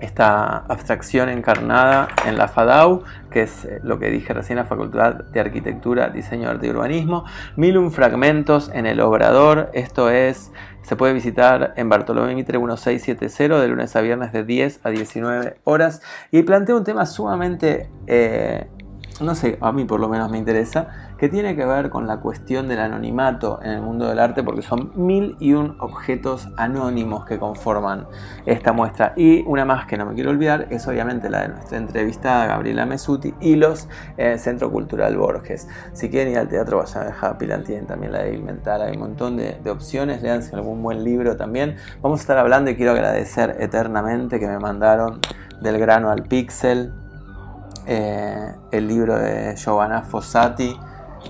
[0.00, 5.14] esta abstracción encarnada en la FADAU, que es eh, lo que dije recién, la Facultad
[5.14, 7.24] de Arquitectura, Diseño, Arte y Urbanismo.
[7.56, 13.68] Milum fragmentos en el Obrador, esto es, se puede visitar en Bartolomé Mitre 1670 de
[13.68, 16.02] lunes a viernes de 10 a 19 horas.
[16.30, 18.68] Y planteo un tema sumamente, eh,
[19.20, 20.88] no sé, a mí por lo menos me interesa,
[21.18, 24.62] que tiene que ver con la cuestión del anonimato en el mundo del arte, porque
[24.62, 28.06] son mil y un objetos anónimos que conforman
[28.44, 29.14] esta muestra.
[29.16, 32.86] Y una más que no me quiero olvidar es obviamente la de nuestra entrevistada Gabriela
[32.86, 35.68] Mesuti y los eh, Centro Cultural Borges.
[35.92, 39.00] Si quieren ir al teatro, vayan a Happy tienen también la de Mental, hay un
[39.00, 41.76] montón de, de opciones, leanse algún buen libro también.
[42.02, 45.20] Vamos a estar hablando y quiero agradecer eternamente que me mandaron
[45.60, 46.92] del grano al pixel.
[47.86, 50.76] Eh, el libro de Giovanna Fossati,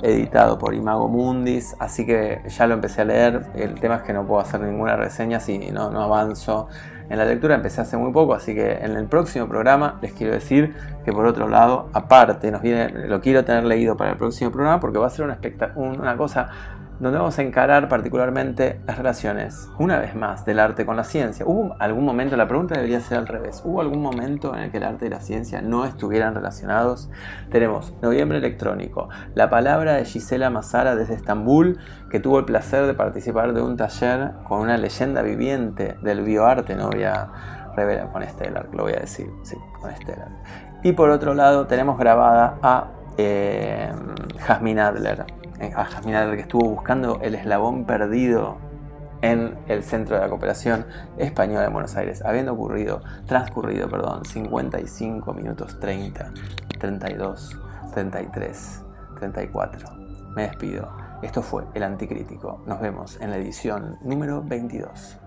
[0.03, 3.47] editado por Imago Mundis, así que ya lo empecé a leer.
[3.55, 6.69] El tema es que no puedo hacer ninguna reseña si no, no avanzo
[7.09, 10.33] en la lectura, empecé hace muy poco, así que en el próximo programa les quiero
[10.33, 14.51] decir que por otro lado, aparte, nos viene, lo quiero tener leído para el próximo
[14.51, 15.39] programa porque va a ser una,
[15.77, 16.49] una cosa
[16.99, 21.45] donde vamos a encarar particularmente las relaciones, una vez más, del arte con la ciencia.
[21.47, 24.79] ¿Hubo algún momento, la pregunta debería ser al revés, ¿hubo algún momento en el que
[24.79, 27.11] el arte y la ciencia no estuvieran relacionados?
[27.51, 31.79] Tenemos Noviembre Electrónico, la palabra de Gisela Mazara desde Estambul,
[32.11, 36.77] que tuvo el placer de participar de un taller con una leyenda viviente del bioarte,
[36.77, 37.29] no voy a
[37.77, 40.29] revelar con Stellar, lo voy a decir, sí, con Stellar.
[40.83, 42.89] Y por otro lado tenemos grabada a
[43.19, 43.93] eh,
[44.39, 45.25] Jasmine Adler,
[45.75, 48.59] a Jasmine que estuvo buscando el eslabón perdido
[49.23, 50.87] en el Centro de la Cooperación
[51.19, 56.33] Española de Buenos Aires, habiendo ocurrido, transcurrido, perdón, 55 minutos 30,
[56.79, 57.61] 32,
[57.95, 58.85] 33,
[59.19, 59.89] 34.
[60.35, 60.91] Me despido.
[61.23, 62.63] Esto fue El Anticrítico.
[62.67, 65.19] Nos vemos en la edición número 22.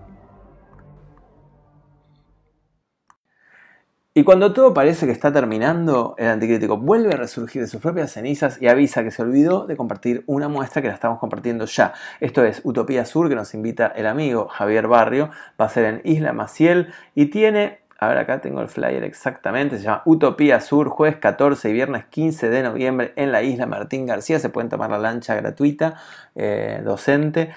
[4.12, 8.10] Y cuando todo parece que está terminando, el anticrítico vuelve a resurgir de sus propias
[8.10, 11.94] cenizas y avisa que se olvidó de compartir una muestra que la estamos compartiendo ya.
[12.18, 15.30] Esto es Utopía Sur, que nos invita el amigo Javier Barrio.
[15.60, 19.78] Va a ser en Isla Maciel y tiene a ver, acá tengo el flyer exactamente.
[19.78, 24.06] Se llama Utopía Sur, jueves 14 y viernes 15 de noviembre en la isla Martín
[24.06, 24.40] García.
[24.40, 25.94] Se pueden tomar la lancha gratuita,
[26.34, 27.50] eh, docente.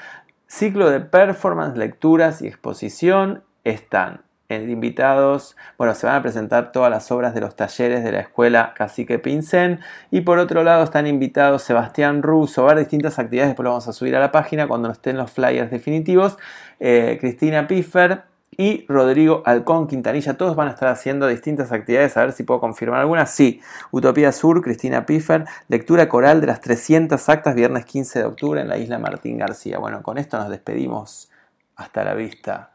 [0.45, 7.12] Ciclo de performance, lecturas y exposición están invitados, bueno, se van a presentar todas las
[7.12, 9.80] obras de los talleres de la escuela Cacique Pincén
[10.12, 13.94] y por otro lado están invitados Sebastián Russo, a distintas actividades, después lo vamos a
[13.94, 16.38] subir a la página cuando estén los flyers definitivos,
[16.80, 18.24] eh, Cristina Piffer
[18.56, 22.60] y Rodrigo Alcón Quintanilla, todos van a estar haciendo distintas actividades, a ver si puedo
[22.60, 28.20] confirmar algunas, sí, Utopía Sur, Cristina Piffer, lectura coral de las 300 actas, viernes 15
[28.20, 29.80] de octubre en la isla Martín García.
[29.80, 31.32] Bueno, con esto nos despedimos,
[31.76, 32.72] hasta la vista,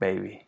[0.00, 0.43] baby.